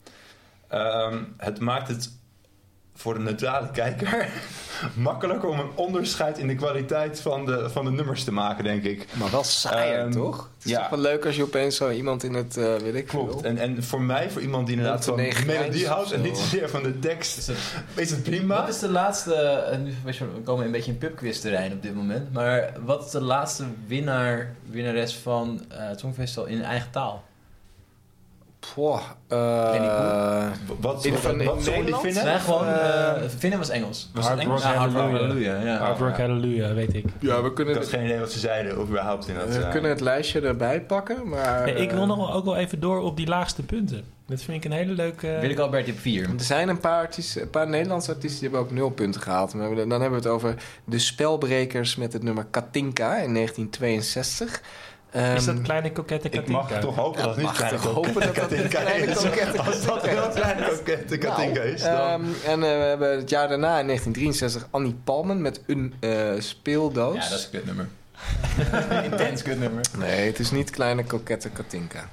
[0.68, 2.12] Ehm, het maakt het
[3.00, 4.28] voor de neutrale kijker
[4.96, 8.84] makkelijker om een onderscheid in de kwaliteit van de, van de nummers te maken, denk
[8.84, 9.06] ik.
[9.14, 10.50] Maar wel saaier, Ehm, toch?
[10.58, 10.80] Het is ja.
[10.80, 13.42] toch wel leuk als je opeens zo iemand in het, eh weet ik Klopt.
[13.44, 16.24] En, en voor mij, voor iemand die inderdaad van melodie houdt en zo.
[16.26, 17.58] niet zozeer van de tekst, Is het-
[17.96, 18.60] is het prima.
[18.60, 19.34] Wat is de laatste...
[19.36, 22.34] eh, nu, we komen een beetje in pubquiz terrein op dit moment.
[22.34, 27.24] Maar wat is de laatste winnaar, winnares van eh, het Songfestival in eigen taal?
[28.60, 29.88] Poh, eh, Lenny
[30.80, 32.14] Wat, In- wat, van- wat die?
[32.24, 32.66] Nee, gewoon...
[32.66, 34.10] eh, eh Vinnen was Engels.
[34.14, 34.64] Was Hard Engels?
[34.64, 35.28] Rock Ja, Hard Rock Hallelujah.
[35.28, 35.78] Hallelujah, ja.
[35.86, 36.22] Hard Rock ja.
[36.28, 37.06] Hallelujah, weet ik.
[37.20, 39.56] ja, we kunnen, Ik had het, geen idee wat ze zeiden, of überhaupt in dat...
[39.58, 41.68] we kunnen het lijstje erbij pakken, maar...
[41.68, 44.04] Ik wil nog wel, ook wel even door op die laagste punten.
[44.26, 45.38] Dat vind ik een hele leuke...
[45.42, 46.24] Willeke Alberti op vier.
[46.24, 49.54] Er zijn een paar, artiesten, een paar Nederlandse artiesten die hebben ook nul punten gehaald.
[49.54, 54.62] Maar dan hebben we het over de spelbrekers met het nummer Katinka in 1962.
[55.12, 56.62] Is dat Ehm, kleine kokette Ik Katinka?
[56.62, 59.14] mag toch hopen dat het niet mag kleine toch hopen dat dat Katinka is.
[59.16, 60.34] kokette Als dat wel is.
[60.36, 61.92] kleine kokette Katinka is, dan...
[61.92, 66.30] Ehm, en eh, we hebben het jaar daarna in 1963 Annie Palmen met een eh,
[66.38, 67.16] speeldoos.
[67.16, 67.88] Ja, dat is een kutnummer.
[69.12, 69.84] Intens kutnummer.
[69.98, 72.10] Nee, het is niet kleine kokette Katinka.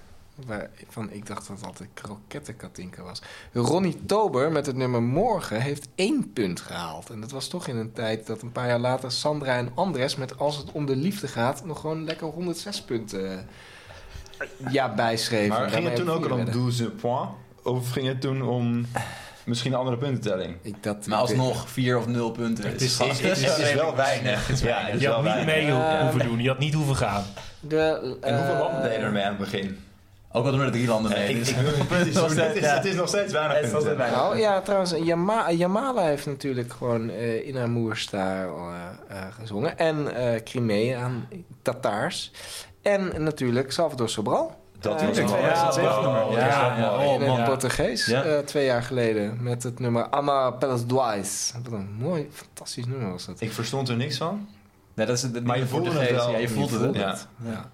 [0.47, 3.23] Waarvan ik dacht dat het altijd krokette Katinka was.
[3.53, 7.11] Ronnie Tober met het nummer Morgen heeft één punt gehaald.
[7.11, 10.17] En dat was toch in een tijd dat een paar jaar later Sandra en Andres
[10.17, 11.65] met Als het om de liefde gaat...
[11.65, 15.49] nog gewoon lekker 106 punten eh, ja, bijschreven.
[15.59, 16.55] Maar ging het toen ook al om werden.
[16.55, 17.33] 12 points?
[17.63, 18.87] Of ging het toen om
[19.45, 20.57] misschien een andere puntentelling?
[20.63, 22.65] Ik, dat, Maar alsnog vier of nul punten.
[22.69, 24.61] Het is- is, wel weinig.
[24.61, 25.65] Ja, het is Je wel had niet weinig.
[25.65, 26.41] mee ho- hoeven doen.
[26.43, 27.25] Je had niet hoeven gaan.
[27.61, 29.79] De, En hoeveel eh, landen deden er mee aan het begin?
[30.37, 31.29] Ook al doen er drie landen mee.
[31.29, 31.57] ik, dus- ik.
[31.89, 32.07] Het
[32.57, 33.97] is, het is nog steeds weinig Het is nog steeds punten.
[33.97, 34.19] weinig.
[34.19, 39.79] Nou ja, trouwens, Yama Jamala heeft natuurlijk gewoon eh, in haar moerstaal eh, eh, gezongen.
[39.79, 41.29] En eh Crimea aan
[41.63, 42.33] Tataars.
[42.83, 44.55] En natuurlijk Salvador Sobral.
[44.81, 46.91] Dat Eh, was in een Ja, 2007 dat was- Ja, ja, ja.
[46.93, 47.45] in Oh, het man.
[47.45, 48.07] Portugees.
[48.07, 48.23] Ja.
[48.23, 49.43] eh, twee jaar geleden.
[49.43, 51.53] Met het nummer Ama Pelas Duais.
[51.63, 53.41] Wat een mooi, fantastisch nummer was dat.
[53.41, 54.49] Ik verstond er niks van.
[54.95, 56.31] Nee, dat is het, Maar je voelde het wel.
[56.31, 56.81] Ja, je voelt het.
[56.81, 56.99] voelde?
[56.99, 57.17] Ja.
[57.45, 57.71] Ja.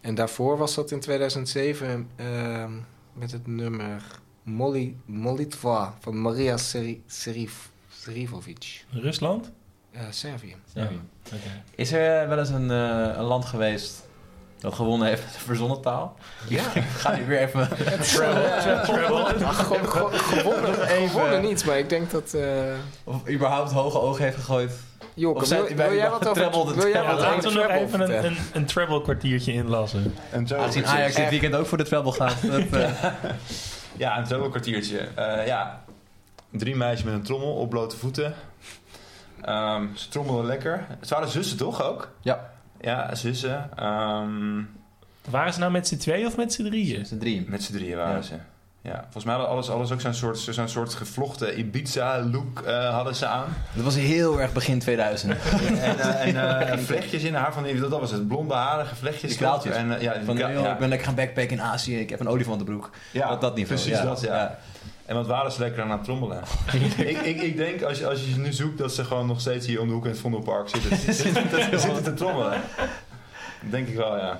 [0.00, 2.72] En daarvoor was dat in 2007 ehm,
[3.12, 4.02] met het nummer
[4.42, 8.84] Molly, Molitva van Maria Seri, Serif, Serifovic.
[8.90, 9.50] Rusland?
[9.90, 10.56] Eh, Servië.
[10.72, 10.88] Ja.
[11.26, 11.62] Oké.
[11.74, 14.08] Is er wel eens een, eh, een land geweest
[14.58, 16.16] dat gewonnen heeft met een verzonnen taal?
[16.48, 16.62] Ja.
[16.98, 17.60] Ga nu weer even...
[19.44, 19.66] Ach,
[21.10, 22.34] gewonnen niet, maar ik denk dat...
[22.34, 22.74] eh
[23.04, 24.72] Of überhaupt hoge ogen heeft gegooid.
[25.20, 28.24] Wil, wij- wil jij wat over, wil jij Ja, wat laten we nog even een,
[28.24, 30.14] een, een treble kwartiertje inlassen.
[30.32, 32.36] Een Aangezien Ajax dit weekend ook voor de treble gaat.
[32.72, 32.90] Eh,
[33.96, 34.98] Ja, een treble kwartiertje.
[34.98, 35.82] Eh, ja,
[36.50, 38.34] drie meisjes met een trommel op blote voeten.
[39.42, 40.86] Ehm, ze trommelden lekker.
[41.00, 42.10] Het waren zussen toch ook?
[42.20, 42.50] Ja.
[42.80, 43.70] Ja, zussen.
[43.76, 44.62] Ehm,
[45.30, 47.06] Waren ze nou met z'n tweeën of met z'n drieën?
[47.06, 47.44] z'n drieën.
[47.48, 48.22] met z'n drieën waren Ja.
[48.22, 48.34] ze.
[48.82, 53.14] Ja, volgens mij hadden alles, alles ook zo'n soort, zo'n soort gevlochten Ibiza-look eh, hadden
[53.14, 53.56] ze aan.
[53.74, 55.32] Dat was heel erg begin 2000.
[55.32, 59.36] en eh, en eh, vlechtjes in haar van die, dat was het, blonde harige vlechtjes.
[59.36, 59.72] Die.
[59.72, 60.72] En, ja, Van, joh, ja.
[60.72, 62.90] ik ben lekker gaan backpacken in Azië, ik heb een olifantenbroek.
[63.10, 63.80] Ja, dat, dat niveau.
[63.80, 64.04] Precies ja.
[64.04, 64.58] dat, ja.
[65.06, 66.42] En wat waren ze lekker aan het trommelen.
[66.96, 69.40] ik, ik, ik denk, als je, als je ze nu zoekt, dat ze gewoon nog
[69.40, 71.14] steeds hier om de hoek in het Vondelpark zitten.
[71.14, 72.60] zitten, te, zitten te trommelen.
[73.70, 74.38] Denk ik wel, ja.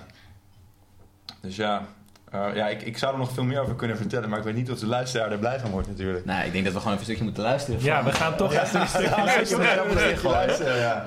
[1.40, 1.86] Dus ja,
[2.30, 4.54] eh, ja ik, ik zou er nog veel meer over kunnen vertellen, maar ik weet
[4.54, 6.24] niet of de luisteraar er blij van wordt natuurlijk.
[6.24, 7.82] Nou, ik denk dat we gewoon even een stukje moeten luisteren.
[7.82, 9.90] Ja, we gaan toch even een stukje Ja, luisteren.
[9.90, 11.06] een stukje luisteren, ja.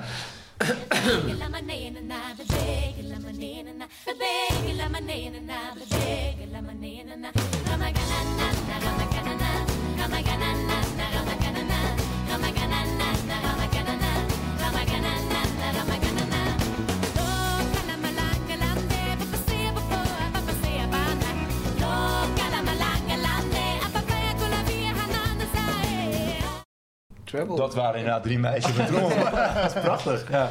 [27.34, 27.56] Treble.
[27.56, 29.08] Dat waren inderdaad drie meisjes met trommel.
[29.54, 30.30] dat is prachtig.
[30.30, 30.50] Ja.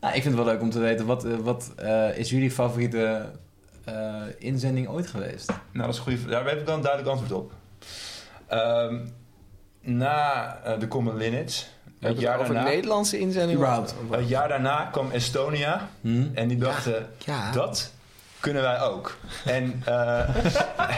[0.00, 2.50] Nou, ik vind het wel leuk om te weten, wat, eh, wat eh, is jullie
[2.50, 3.30] favoriete
[3.84, 5.48] eh, inzending ooit geweest?
[5.48, 6.30] Nou, dat is een goede vraag.
[6.30, 7.52] Daar heb ik wel een duidelijk antwoord op.
[8.46, 8.98] Ehm,
[9.80, 11.68] na eh, de Common Linnets,
[12.00, 13.58] hebben jaar, daarna, Nederlandse inzending.
[13.58, 13.94] Überhaupt.
[14.10, 15.88] het jaar daarna kwam Estonia.
[16.00, 16.26] Hm?
[16.34, 17.50] En die dachten, Ja.
[17.52, 17.92] dat
[18.40, 19.16] kunnen wij ook.
[19.44, 20.28] En eh,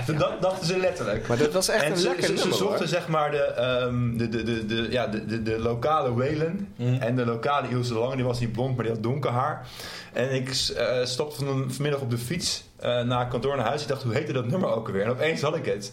[0.18, 1.26] dat dachten ze letterlijk.
[1.28, 2.86] Maar dat was echt en een ze, lekker ze, ze zochten hoor.
[2.86, 6.94] zeg maar de, ehm, de, de, de, de, ja, de, de, de lokale Whalen Hm.
[6.94, 8.16] en de lokale Ilse Lange.
[8.16, 9.66] Die was niet blond, maar die had donker haar.
[10.12, 13.82] En ik eh, stapte van, vanmiddag op de fiets eh, naar kantoor naar huis.
[13.82, 15.02] Ik dacht, hoe heette dat nummer ook alweer?
[15.04, 15.92] En opeens had ik het.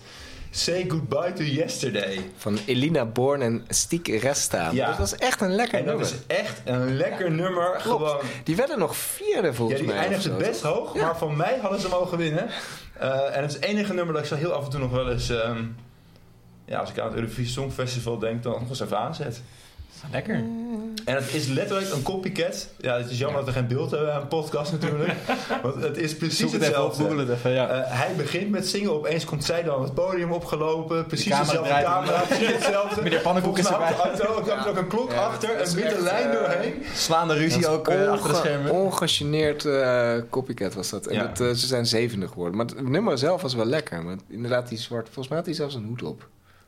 [0.57, 2.29] Say Goodbye to Yesterday.
[2.37, 4.69] Van Elina Born en Stiek Resta.
[4.71, 4.87] Ja.
[4.87, 6.13] Dat was echt een lekker En dat nummer.
[6.13, 7.79] is echt een lekker nummer.
[7.79, 9.97] Gewoon, Die werden nog vierde ja, volgens die mij.
[9.97, 10.47] eindigde of zo.
[10.49, 12.47] best hoog, maar van mij hadden ze mogen winnen.
[12.99, 14.91] Eh, en het is het enige nummer dat ik zo heel af en toe nog
[14.91, 15.29] wel eens...
[15.29, 15.63] ehm,
[16.65, 19.41] ja, als ik aan het Eurovisie Songfestival denk, dan nog eens even aanzet.
[20.11, 20.43] Lekker.
[21.05, 22.67] En het is letterlijk een copycat.
[22.77, 25.13] Ja, het is jammer dat we geen beeld hebben aan een podcast natuurlijk.
[25.63, 27.19] Want het is precies Zoek het even op, hetzelfde.
[27.19, 27.67] het even, ja.
[27.69, 31.05] Eh, hij begint met zingen, opeens komt zij dan het podium opgelopen.
[31.05, 33.01] Precies camera dezelfde draait camera, precies hetzelfde.
[33.01, 33.91] Meneer Pannenkoek is erbij.
[33.93, 36.83] had de auto, ook, ook een klok Ja, achter, een witte lijn eh, doorheen.
[36.95, 38.71] Slaande ruzie ook eh, achter de schermen.
[38.71, 39.67] Ongegeneerd
[40.29, 41.07] copycat was dat.
[41.07, 41.25] En Ja.
[41.33, 42.55] dat, ze zijn zevende geworden.
[42.57, 44.03] Maar het nummer zelf was wel lekker.
[44.03, 45.05] Maar inderdaad, die zwart.
[45.05, 46.27] Volgens mij had hij zelfs een hoed op.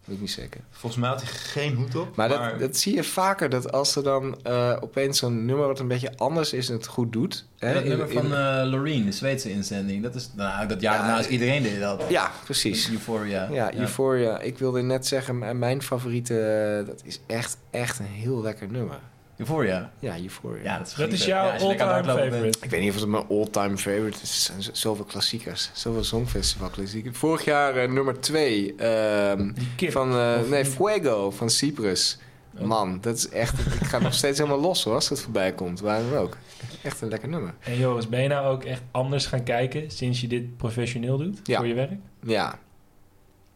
[0.09, 0.61] Weet ik niet zeker.
[0.69, 2.15] Volgens mij had hij geen hoed op.
[2.15, 3.49] Maar, Maar, dat, dat zie je vaker.
[3.49, 6.87] Dat als er dan eh, opeens zo'n nummer wat een beetje anders is en het
[6.87, 7.45] goed doet.
[7.57, 10.03] Hè, dat in- nummer in- van eh Loreen, de Zweedse inzending.
[10.03, 12.03] Dat is, nou, dat jaar Ja, daarna is iedereen deed dat.
[12.09, 12.89] ja, precies.
[12.91, 13.47] Euphoria.
[13.51, 14.39] Ja, Euphoria.
[14.39, 18.99] Ik wilde net zeggen, mijn favoriete, eh, dat is echt, echt een heel lekker nummer.
[19.39, 19.91] Euphoria.
[19.99, 20.63] Ja, Euphoria.
[20.63, 22.19] Ja, dat is, Dat is jouw all-time bent.
[22.33, 22.59] favorite.
[22.61, 24.49] Ik weet niet of het mijn all-time favorite is.
[24.55, 25.69] Er zijn zoveel klassiekers.
[25.73, 27.17] Zoveel songfestival klassiekers.
[27.17, 28.75] Vorig jaar eh, nummer twee.
[28.75, 32.17] ehm, van, eh, nee, Fuego van Cyprus.
[32.59, 33.59] Man, dat is echt...
[33.59, 35.79] Ik ga nog steeds helemaal los hoor, als het voorbij komt.
[35.79, 36.37] Waar dan ook.
[36.83, 37.53] Echt een lekker nummer.
[37.59, 41.39] En Joris, ben je nou ook echt anders gaan kijken sinds je dit professioneel doet
[41.43, 41.57] Ja.
[41.57, 41.99] voor je werk?
[42.23, 42.59] Ja,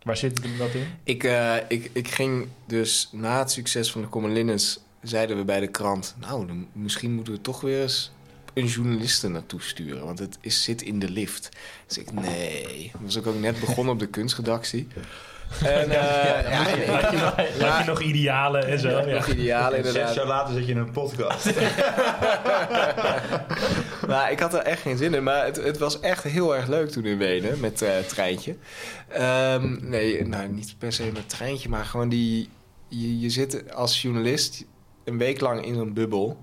[0.03, 0.85] Waar zit dat in?
[1.03, 4.79] Ik, eh, ik, ik ging dus na het succes van de Common Linens...
[5.03, 6.15] zeiden we bij de krant...
[6.19, 8.11] nou, dan, misschien moeten we toch weer eens
[8.53, 10.05] een journaliste naartoe sturen.
[10.05, 11.49] Want het is, zit in de lift.
[11.87, 12.89] Dus ik, nee.
[12.93, 14.87] Dan was ik ook net begonnen op de kunstredactie.
[15.63, 16.39] En, ja,
[17.79, 18.89] je, nog, idealen en zo?
[18.89, 19.05] Ja.
[19.05, 20.15] nog idealen zes inderdaad.
[20.15, 21.45] jaar later zit je in een podcast.
[24.07, 25.23] Maar ik had er echt geen zin in.
[25.23, 28.55] Maar het, het was echt heel erg leuk toen in Wenen met het treintje.
[29.07, 32.49] Ehm, nee, nou niet per se met treintje, maar gewoon die...
[32.87, 34.65] Je, je zit als journalist
[35.03, 36.37] een week lang in zo'n bubbel.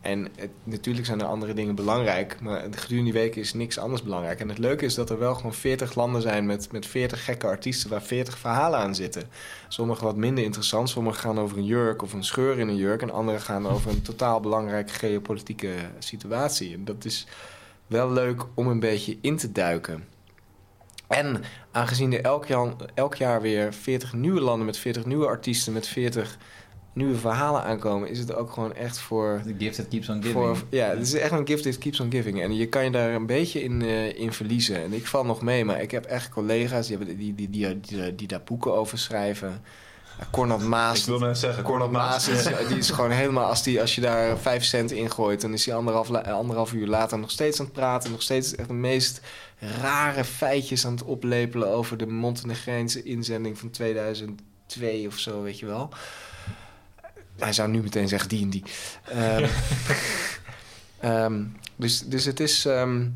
[0.00, 2.40] En het, natuurlijk zijn er andere dingen belangrijk.
[2.40, 4.40] Maar gedurende die weken is niks anders belangrijk.
[4.40, 7.46] En het leuke is dat er wel gewoon 40 landen zijn met, met 40 gekke
[7.46, 7.90] artiesten...
[7.90, 9.22] waar 40 verhalen aan zitten.
[9.68, 10.90] Sommige wat minder interessant.
[10.90, 13.02] Sommige gaan over een jurk of een scheur in een jurk.
[13.02, 16.74] En andere gaan over een totaal belangrijke geopolitieke situatie.
[16.74, 17.26] En dat is
[17.86, 20.04] wel leuk om een beetje in te duiken.
[21.06, 25.72] En aangezien er elk jaar, elk jaar weer 40 nieuwe landen met 40 nieuwe artiesten...
[25.72, 26.38] met 40
[26.98, 28.08] nieuwe verhalen aankomen...
[28.08, 29.40] is het ook gewoon echt voor...
[29.44, 30.32] The gift that keeps on giving.
[30.32, 32.42] Voor, ja, het is echt een gift that keeps on giving.
[32.42, 34.82] En je kan je daar een beetje in, eh, in verliezen.
[34.82, 37.80] En ik val nog mee, maar ik heb echt collega's die, hebben, die, die, die,
[37.80, 39.62] die, die daar boeken over schrijven.
[40.18, 40.98] Ja, Cornel Maas.
[41.00, 42.28] ik wil net zeggen, Cornel Maas.
[42.28, 45.40] Maas is, die is gewoon helemaal, als, die, als je daar vijf cent in gooit,
[45.40, 48.10] dan is hij anderhalf, anderhalf uur later nog steeds aan het praten.
[48.10, 49.20] Nog steeds echt de meest
[49.80, 55.66] rare feitjes aan het oplepelen over de Montenegreense inzending van 2002 of zo, weet je
[55.66, 55.88] wel.
[57.38, 58.62] Hij zou nu meteen zeggen die en die.
[59.04, 59.48] Ehm,
[61.00, 61.44] ehm,
[61.76, 62.64] dus, dus het is.
[62.64, 63.06] ehm,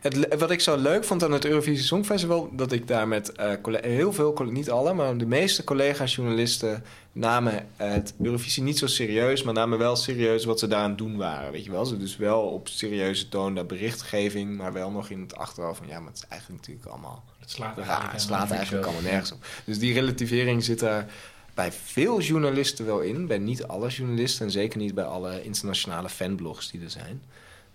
[0.00, 2.50] Het, wat ik zo leuk vond aan het Eurovisie Songfestival...
[2.52, 4.94] dat ik daar met eh, heel veel, niet alle...
[4.94, 9.42] maar de meeste collega's journalisten namen het Eurovisie niet zo serieus...
[9.42, 11.52] maar namen wel serieus wat ze daar aan het doen waren.
[11.52, 11.84] Weet je wel?
[11.84, 14.56] Ze dus wel op serieuze toon daar berichtgeving...
[14.56, 15.88] maar wel nog in het achterhoofd van...
[15.88, 17.24] ja, maar het is eigenlijk natuurlijk allemaal...
[17.38, 19.44] Het slaat Ja, eigenlijk het slaat eigenlijk allemaal nergens op.
[19.64, 21.06] Dus die relativering zit daar
[21.54, 23.26] bij veel journalisten wel in.
[23.26, 27.22] Bij niet alle journalisten en zeker niet bij alle internationale fanblogs die er zijn.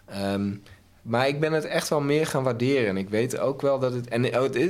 [0.05, 0.55] Ehm,
[1.01, 2.87] maar ik ben het echt wel meer gaan waarderen.
[2.87, 4.07] En ik weet ook wel dat het...
[4.07, 4.23] En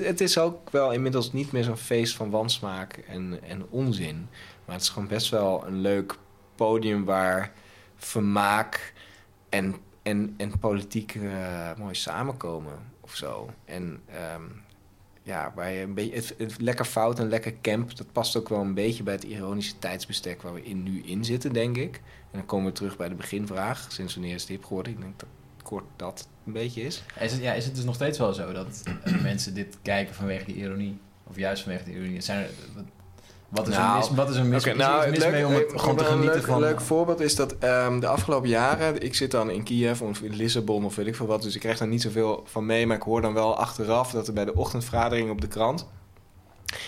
[0.03, 4.27] het, is ook wel inmiddels niet meer zo'n feest van wansmaak en, en onzin.
[4.65, 6.15] Maar het is gewoon best wel een leuk
[6.55, 7.51] podium waar
[7.95, 8.93] vermaak
[9.49, 13.49] en, en, en politiek eh, mooi samenkomen of zo.
[13.65, 14.43] En ehm,
[15.27, 18.61] ja, waar je een beetje, het, lekker fout en lekker camp, dat past ook wel
[18.61, 21.95] een beetje bij het ironische tijdsbestek waar we in, nu in zitten, denk ik.
[22.31, 23.85] En dan komen we terug bij de beginvraag.
[23.91, 24.93] Sinds wanneer is hip geworden?
[24.93, 25.29] Ik denk dat
[25.63, 27.03] kort dat een beetje is.
[27.19, 30.15] Is het, ja, is het dus nog steeds wel zo dat eh, mensen dit kijken
[30.15, 30.97] vanwege die ironie?
[31.23, 32.21] Of juist vanwege de ironie?
[32.21, 32.49] Zijn er,
[33.49, 35.45] wat, is er Nou, mis, wat is er mis, is er nou, mis leuk- mee
[35.45, 36.55] om het eh, gewoon te een genieten leuk, van...
[36.55, 39.01] Een leuk voorbeeld is dat ehm, de afgelopen jaren...
[39.01, 41.41] Ik zit dan in Kiev of in Lissabon of weet ik veel wat...
[41.41, 42.87] dus ik krijg daar niet zoveel van mee...
[42.87, 45.87] maar ik hoor dan wel achteraf dat er bij de ochtendvergadering op de krant...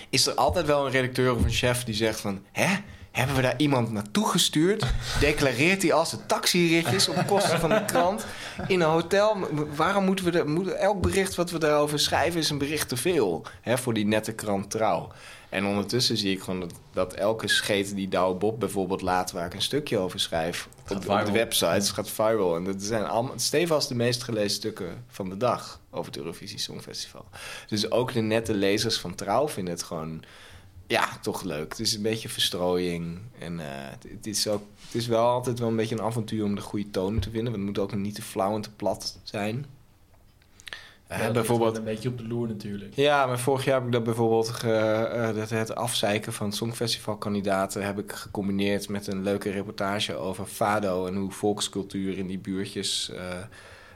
[0.09, 2.41] is er altijd wel een redacteur of een chef die zegt van...
[2.51, 2.75] hè,
[3.11, 4.85] hebben we daar iemand naartoe gestuurd?
[5.19, 8.25] Declareert hij als de taxiritjes op kosten van de krant...
[8.67, 9.37] in een hotel?
[9.75, 10.31] Waarom moeten we...
[10.31, 13.45] De, moet, elk bericht wat we daarover schrijven is een bericht te veel...
[13.61, 15.11] Hè, voor die nette krant Trouw...
[15.49, 19.31] En ondertussen zie ik gewoon dat, dat elke scheet die Douwe Bob bijvoorbeeld laat...
[19.31, 22.55] waar ik een stukje over schrijf op, de websites, gaat viral.
[22.55, 25.79] En dat zijn allemaal stevast de meest gelezen stukken van de dag...
[25.89, 27.25] over het Eurovisie Songfestival.
[27.67, 30.23] Dus ook de nette lezers van Trouw vinden het gewoon...
[30.87, 31.69] Ja, toch leuk.
[31.69, 33.19] Het is een beetje verstrooiing.
[33.39, 36.43] En eh, het, het is ook, het is wel altijd wel een beetje een avontuur
[36.43, 37.51] om de goede toon te vinden.
[37.51, 39.65] Want het moet ook niet te flauw en te plat zijn.
[41.09, 42.95] Ja, bijvoorbeeld een beetje op de loer natuurlijk.
[42.95, 47.99] ja, maar vorig jaar heb ik dat bijvoorbeeld ge, eh, het afzeiken van songfestivalkandidaten heb
[47.99, 53.21] ik gecombineerd met een leuke reportage over fado en hoe volkscultuur in die buurtjes eh,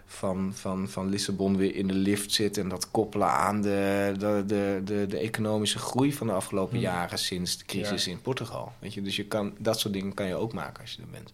[0.05, 4.43] van, van, van Lissabon weer in de lift zit en dat koppelen aan de, de,
[4.47, 6.83] de, de, de economische groei van de afgelopen Hmm.
[6.83, 8.11] jaren sinds de crisis Ja.
[8.11, 8.71] in Portugal.
[8.79, 11.07] Weet je, dus je kan, dat soort dingen kan je ook maken als je er
[11.11, 11.31] bent.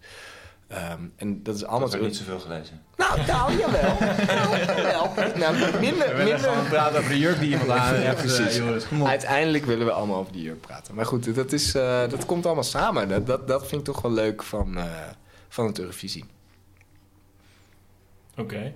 [0.70, 2.80] Ehm, en dat is allemaal Dat heb ik niet zoveel gelezen.
[2.96, 3.96] Nou, nou, jawel.
[4.26, 5.12] Nou, jawel.
[5.36, 8.16] Nou, minder, minder, praten over de jurk die iemand aan heeft.
[8.16, 8.38] precies.
[8.38, 8.86] eh, Joris.
[9.04, 10.94] Uiteindelijk willen we allemaal over die jurk praten.
[10.94, 13.08] Maar goed, dat, is, eh, dat komt allemaal samen.
[13.08, 14.84] Dat, dat, dat vind ik toch wel leuk van, eh,
[15.48, 16.24] van het Eurovisie.
[18.36, 18.72] Oké.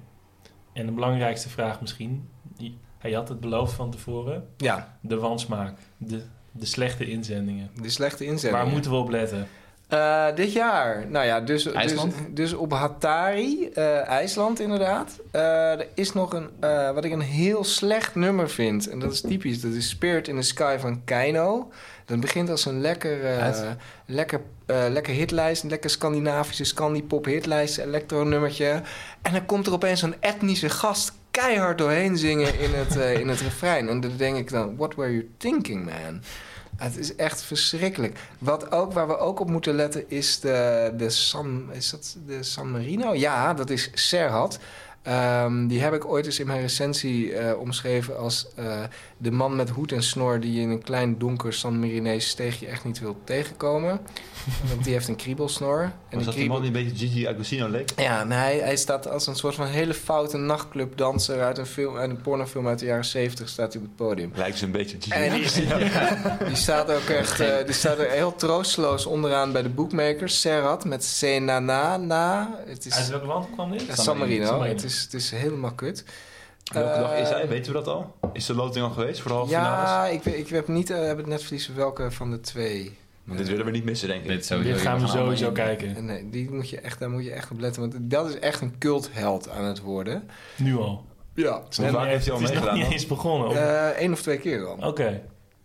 [0.73, 2.29] En de belangrijkste vraag misschien.
[2.57, 4.49] Die- Hij had het beloofd van tevoren.
[4.57, 5.79] Ja, De wansmaak.
[5.97, 6.23] De,
[6.53, 7.71] de slechte inzendingen.
[7.83, 8.63] de slechte inzending.
[8.63, 9.49] Waar moeten we op letten?
[9.95, 11.95] Eh, dit jaar, nou ja, dus, dus,
[12.31, 15.21] dus op Hatari, eh, IJsland inderdaad.
[15.31, 16.49] Eh, er is nog een,
[16.95, 18.89] wat ik een heel slecht nummer vind.
[18.89, 21.71] En dat is typisch, dat is Spirit in the Sky van Keino.
[22.05, 23.19] Dat begint als een lekker,
[24.07, 28.83] lekker, lekker hitlijst, een lekker Scandinavische Scandipop hitlijst, elektronummertje.
[29.23, 33.41] En dan komt er opeens een etnische gast keihard doorheen zingen in het, in het
[33.41, 33.89] refrein.
[33.89, 36.21] En dan denk ik dan, what were you thinking, man?
[36.77, 38.19] Het is echt verschrikkelijk.
[38.39, 41.69] Wat ook, waar we ook op moeten letten is de, de San...
[41.73, 43.15] Is dat de San Marino?
[43.15, 44.59] Ja, dat is Serhat.
[45.03, 48.83] Ehm, die heb ik ooit eens in mijn recensie eh, omschreven als eh,
[49.25, 52.67] de man met hoed en snor die je in een klein donker San Marinees steegje
[52.67, 54.01] echt niet wil tegenkomen.
[54.69, 55.81] Want die heeft een kriebelsnor.
[55.83, 57.91] En Was dat die man kriebel- die een beetje Gigi Agostino leek?
[57.97, 61.97] ja, nee, hij, hij staat als een soort van hele foute nachtclubdanser uit een, film,
[61.97, 64.33] uit een pornofilm uit de jaren 70 staat hij op het podium.
[64.35, 65.33] Lijkt ze een beetje Gigi En
[66.49, 70.41] die, staat ook echt eh, die staat er heel troosteloos onderaan bij de bookmakers.
[70.41, 71.97] Serrat met Senana.
[71.97, 72.59] Na.
[72.67, 73.83] Het Uit is welk land kwam dit?
[73.87, 74.47] San, San Marino.
[74.47, 74.75] San Marino.
[74.75, 76.05] Het, is, het is helemaal kut.
[76.73, 77.43] Welke dag is hij?
[77.43, 78.15] Eh, Weten we dat al?
[78.33, 79.89] Is de loting al geweest voor de halve finales?
[79.91, 82.99] Ja, ik, weet- ik heb niet eh, heb het net verliezen welke van de twee.
[83.25, 84.29] Want dit willen we niet missen, denk ik.
[84.29, 84.47] Dit,
[84.81, 85.97] gaan we sowieso kijken.
[85.97, 87.81] Eh, Nee, die moet je echt, daar moet je echt op letten.
[87.83, 90.29] Want dat is echt een cultheld aan het worden.
[90.57, 91.05] Nu al.
[91.35, 91.63] Ja.
[91.77, 92.79] Hoe vaak heeft hij al Het is nog meegedaan?
[92.79, 94.03] niet eens begonnen.
[94.03, 94.89] Eén of twee keer al.
[94.89, 95.21] Oké.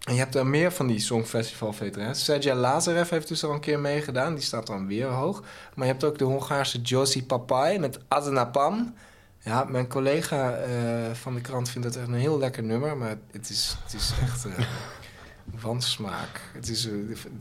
[0.08, 2.24] En je hebt er meer van die Songfestival-veterans.
[2.24, 4.34] Sergej Lazarev heeft dus al een keer meegedaan.
[4.34, 5.44] Die staat dan weer hoog.
[5.76, 8.94] Maar je hebt ook de Hongaarse Josie Papai met Adenapam.
[9.40, 10.70] Ja, mijn collega eh,
[11.14, 12.98] van de krant vindt het echt een heel lekker nummer.
[12.98, 14.52] Maar het is, het is echt eh
[15.62, 16.42] wansmaak.
[16.54, 16.94] Het is, eh,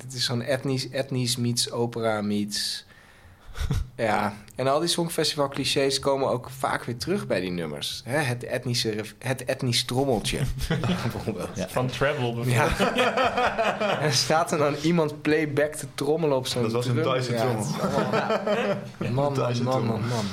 [0.03, 2.87] het is zo'n etnisch, etnisch meets opera meets...
[3.97, 8.03] Ja, en al die songfestival-clichés komen ook vaak weer terug bij die nummers.
[8.05, 10.41] Hè, het, etnische, het etnisch trommeltje,
[11.13, 11.49] bijvoorbeeld.
[11.69, 12.79] Van Travel bijvoorbeeld.
[12.79, 14.01] Ja.
[14.01, 17.03] er staat er dan iemand playback te trommelen op zo'n Dat was een.
[17.03, 17.67] Thaise Ja, trommel.
[17.81, 19.33] allemaal-
[19.63, 20.25] Man, man, man.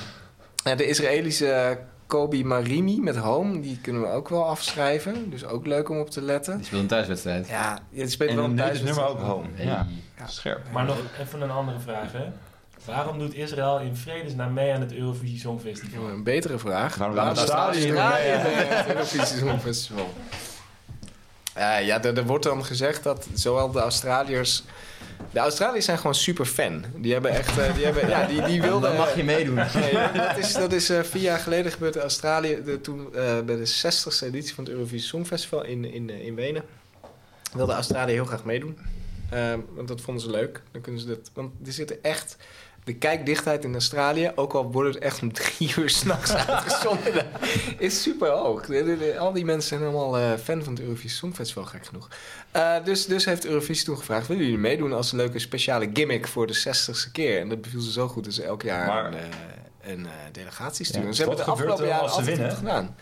[0.66, 3.60] Ja, de Israëlische Kobi Marimi met Home.
[3.60, 5.30] Die kunnen we ook wel afschrijven.
[5.30, 6.58] Dus ook leuk om op te letten.
[6.58, 7.48] Die speelt een thuiswedstrijd.
[7.48, 9.78] Ja, het speelt En wel een Nederlands nummer ook thuiswedstrijd.
[9.78, 9.86] home.
[9.86, 9.86] Hey.
[10.18, 10.62] Ja, scherp.
[10.72, 12.26] Maar nog even een andere vraag, hè.
[12.86, 16.10] Waarom doet Israël in vredesnaam mee aan het Eurovisie Songfestival?
[16.10, 16.96] Een betere vraag.
[16.96, 18.76] Waarom Australië Australië er mee aan?
[18.76, 20.14] het Eurovisie Songfestival?
[21.54, 24.64] Eh, ja, er, er wordt dan gezegd dat zowel de Australiërs...
[25.36, 26.84] De Australiërs zijn gewoon super fan.
[26.98, 27.58] Die hebben echt...
[27.58, 28.90] eh, die, hebben, ja, die, die wilden...
[28.90, 29.56] Dan mag je meedoen.
[29.74, 32.62] Nee, dat is, dat is eh, vier jaar geleden gebeurd in Australië.
[32.66, 36.36] De, toen eh, bij de 60ste editie van het Eurovisie Songfestival in, in, eh, in
[36.36, 36.64] Wenen.
[37.54, 38.78] Wilde Australië heel graag meedoen.
[39.30, 40.62] Ehm, want dat vonden ze leuk.
[40.72, 42.38] Dan kunnen ze dat, want er zitten echt...
[42.86, 47.26] De kijkdichtheid in Australië, ook al wordt het echt om drie uur s'nachts uitgezonden,
[47.78, 48.66] is super hoog.
[48.66, 51.86] De- de- de- al die mensen zijn allemaal eh, fan van het Eurovisie Songfestival, gek
[51.86, 52.08] genoeg.
[52.52, 56.28] Eh, dus, dus heeft Eurovisie toen gevraagd: willen jullie meedoen als een leuke speciale gimmick
[56.28, 57.40] voor de 60ste keer?
[57.40, 60.12] En dat beviel ze zo goed dat ze elk jaar Maar- een, eh, een eh,
[60.32, 61.08] delegatie sturen.
[61.08, 62.50] Ja, ze hebben wat het afgelopen er ze altijd winnen?
[62.50, 62.96] goed gedaan.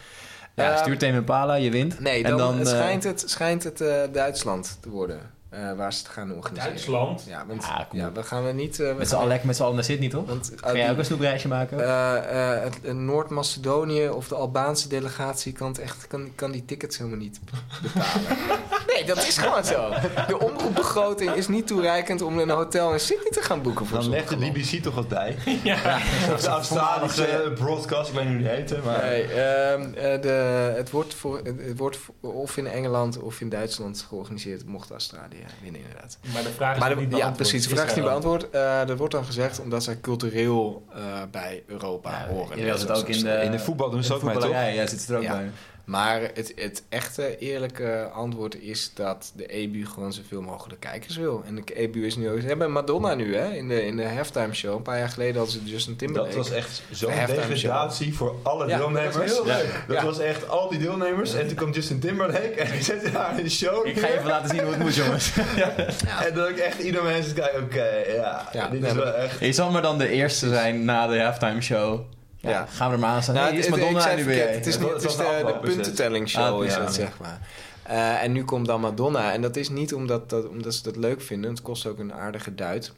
[0.56, 2.00] Ja, stuurt Tame Impala, je wint.
[2.00, 5.32] Nee, En dan, dan, het eh, schijnt het, schijnt het eh, Duitsland te worden.
[5.54, 6.70] Eh, waar ze het gaan organiseren.
[6.74, 7.24] Duitsland?
[7.28, 8.80] Ja, want, Ah, ja, we gaan er niet...
[8.80, 10.28] eh, we Met z'n allen lekker met z'n allen naar Sydney, toch?
[10.28, 11.80] Want, uh, jij die- ook een snoepreisje maken?
[11.80, 16.66] eh, eh, het- eh, Noord-Macedonië of de Albaanse delegatie kan, het echt, kan, kan die
[16.66, 18.22] tickets helemaal niet betalen.
[18.88, 19.90] nee, dat is gewoon zo.
[20.28, 24.10] De omroepbegroting is niet toereikend om een hotel in Sydney te gaan boeken voor Dan
[24.10, 24.36] legt de.
[24.36, 25.36] BBC toch wat bij.
[25.64, 25.98] Ja.
[26.34, 28.78] Of de Australische broadcast, ik weet niet hoe die heette.
[28.86, 29.02] Maar...
[29.02, 34.06] Nee, ehm, eh, de, het, wordt voor, het, wordt of in Engeland of in Duitsland
[34.10, 36.18] georganiseerd, mocht Australië winnen inderdaad.
[36.34, 37.50] Maar de vraag is Maar nog de- niet ja, beantwoord.
[37.50, 37.68] precies.
[37.70, 38.50] De vraag is niet beantwoord.
[38.50, 42.58] Eh er wordt dan gezegd omdat zij cultureel eh, bij Europa Ja, horen.
[42.64, 44.44] wil het ook in de, In de voetbal doen ze ook mee, toch?
[44.44, 45.32] voetballerij, Ja, zit ze er ook Ja.
[45.36, 45.50] bij.
[45.84, 51.44] Maar het, het echte eerlijke antwoord is dat de EBU gewoon zoveel mogelijk kijkers wil.
[51.46, 52.40] En de EBU is nu ook...
[52.42, 54.76] Ze hebben Madonna nu hè, in de, in de halftime show.
[54.76, 56.36] Een paar jaar geleden hadden ze Justin Timberlake.
[56.36, 59.36] Dat was echt zo'n De degradatie voor alle Ja, dat was deelnemers.
[59.46, 59.58] Ja.
[59.88, 60.06] Dat Ja.
[60.06, 61.34] was echt al die deelnemers.
[61.34, 64.50] En toen kwam Justin Timberlake en die zette daar een show Ik ga even laten
[64.50, 65.32] zien hoe het moet, jongens.
[66.28, 69.40] En dat ik echt ieder mensen kijken, oké, ja, Ja, dit nee, is wel echt...
[69.40, 72.00] Je zal maar dan de eerste zijn na de halftime show.
[72.44, 72.66] Ja, Ja.
[72.70, 73.36] Gaan we er maar aan staan.
[73.36, 74.54] Nou, Nee, is het- Madonna en nu ben jij.
[74.54, 75.62] Het is, niet, Het is de, de het.
[75.62, 76.82] puntentellingshow Ah, is ja.
[76.82, 77.40] het, zeg maar.
[77.84, 79.32] Eh, en nu komt dan Madonna.
[79.34, 81.50] En dat is niet omdat, dat, omdat ze dat leuk vinden.
[81.52, 82.92] Het kost ook een aardige duit.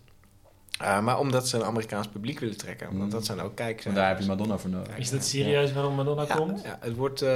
[0.79, 2.87] Eh, maar omdat ze een Amerikaans publiek willen trekken.
[2.87, 3.09] Want Mm.
[3.09, 3.85] dat zijn ook kijkers.
[3.85, 4.97] En daar heb je Madonna voor nodig.
[4.97, 6.61] Is dat serieus waarom Madonna Ja, komt?
[6.63, 7.29] ja, het wordt, eh,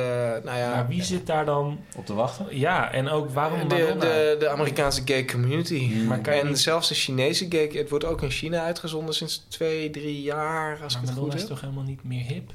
[0.43, 0.69] nou ja...
[0.73, 1.79] Maar wie zit daar dan?
[1.95, 2.45] Op te wachten.
[2.57, 3.99] Ja, en ook waarom de, Madonna?
[3.99, 5.89] de, de Amerikaanse gay community.
[5.93, 6.05] Mm.
[6.05, 7.69] Maar kan je en niet- zelfs de Chinese gay...
[7.73, 11.23] Het wordt ook in China uitgezonden sinds twee, drie jaar, als maar ik het Madonna
[11.23, 11.49] goed is heb.
[11.49, 12.51] toch helemaal niet meer hip?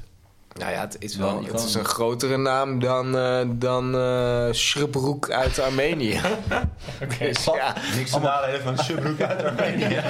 [0.59, 5.29] Nou ja, het is, Wel het is een grotere naam dan, eh dan eh Shrubroek
[5.31, 6.19] uit Armenië.
[7.03, 7.25] Oké.
[7.25, 10.01] Dus ja, Niks te nadelen van Subroek uit Armenië.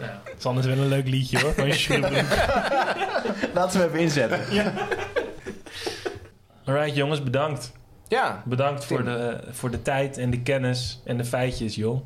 [0.00, 1.54] Ja, het is anders wel een leuk liedje hoor.
[1.54, 2.12] Van Shrubroek.
[3.54, 4.40] Laten we hem even inzetten.
[6.64, 7.72] Alright jongens, bedankt.
[8.08, 12.00] ja Bedankt voor de, voor de tijd en de kennis en de feitjes, joh.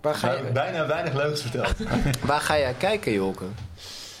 [0.00, 1.74] Waar, ga je, Bijna weinig leuks verteld.
[2.20, 3.44] waar ga jij kijken, Jolke?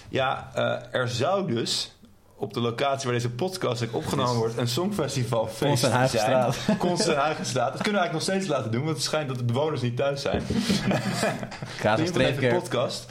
[0.08, 1.92] Ja, eh, er zou dus
[2.36, 4.56] op de locatie waar deze podcast ook opgenomen wordt...
[4.56, 6.32] een songfestivalfeest Const en zijn.
[6.32, 6.78] Huigenstraat.
[6.78, 7.72] Const en Huigenstraat.
[7.72, 8.84] Dat kunnen we eigenlijk nog steeds laten doen...
[8.84, 10.42] want het schijnt dat de bewoners niet thuis zijn.
[11.80, 12.54] Kaas deze streefkerk.
[12.58, 13.06] podcast.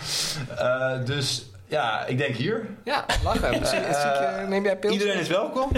[0.58, 2.68] Eh, dus ja, ik denk hier.
[2.84, 3.68] Ja, lachen.
[3.68, 4.94] Zie- Eh, zie ik, neem jij pils?
[4.94, 5.70] Iedereen is welkom.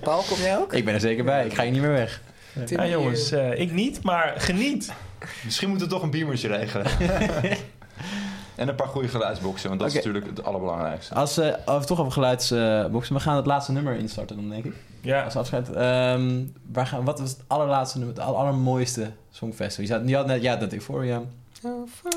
[0.00, 0.72] Paul, kom jij ook?
[0.72, 1.44] Ik ben er zeker bij.
[1.46, 2.20] Ik ga hier niet meer weg.
[2.66, 4.92] Tim, Ja jongens, eh, ik niet, maar geniet.
[5.44, 6.86] Misschien moeten we toch een beamertje regelen.
[8.54, 11.14] en een paar goede geluidsboxen, want dat is natuurlijk het allerbelangrijkste.
[11.14, 14.64] Als eh, als we toch over geluidsboxen, we gaan het laatste nummer instarten dan, denk
[14.64, 14.72] ik.
[15.00, 15.72] Ja, Als afscheid.
[15.72, 19.84] Ehm, waar gaan, wat was het allerlaatste nummer, het aller- allermooiste songfestival?
[19.86, 21.22] Je, had, je had net, had net Euphoria.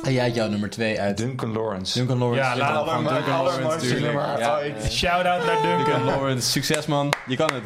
[0.04, 1.98] En jij had jouw nummer 2 uit Duncan Lawrence.
[1.98, 2.44] Duncan Lawrence.
[2.44, 4.58] Ja, laat- Duncan Duncan Lawrence, nummer Ja.
[4.58, 4.92] ooit.
[4.92, 5.78] shout-out naar Duncan.
[5.86, 7.14] Duncan Lawrence, succes man.
[7.28, 7.64] Je kan het.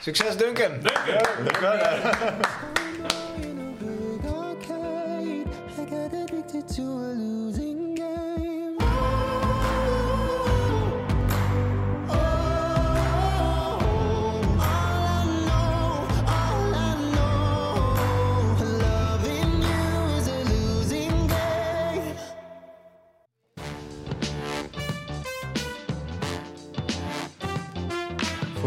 [0.00, 0.72] Succes, Duncan!
[0.72, 0.84] In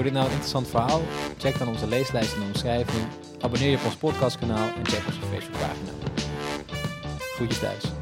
[0.07, 1.01] Voor dit nou een interessant verhaal?
[1.37, 3.07] Check dan onze leeslijst in de omschrijving.
[3.41, 5.91] Abonneer je op ons podcastkanaal en check onze Facebookpagina.
[7.35, 7.96] Groetjes thuis.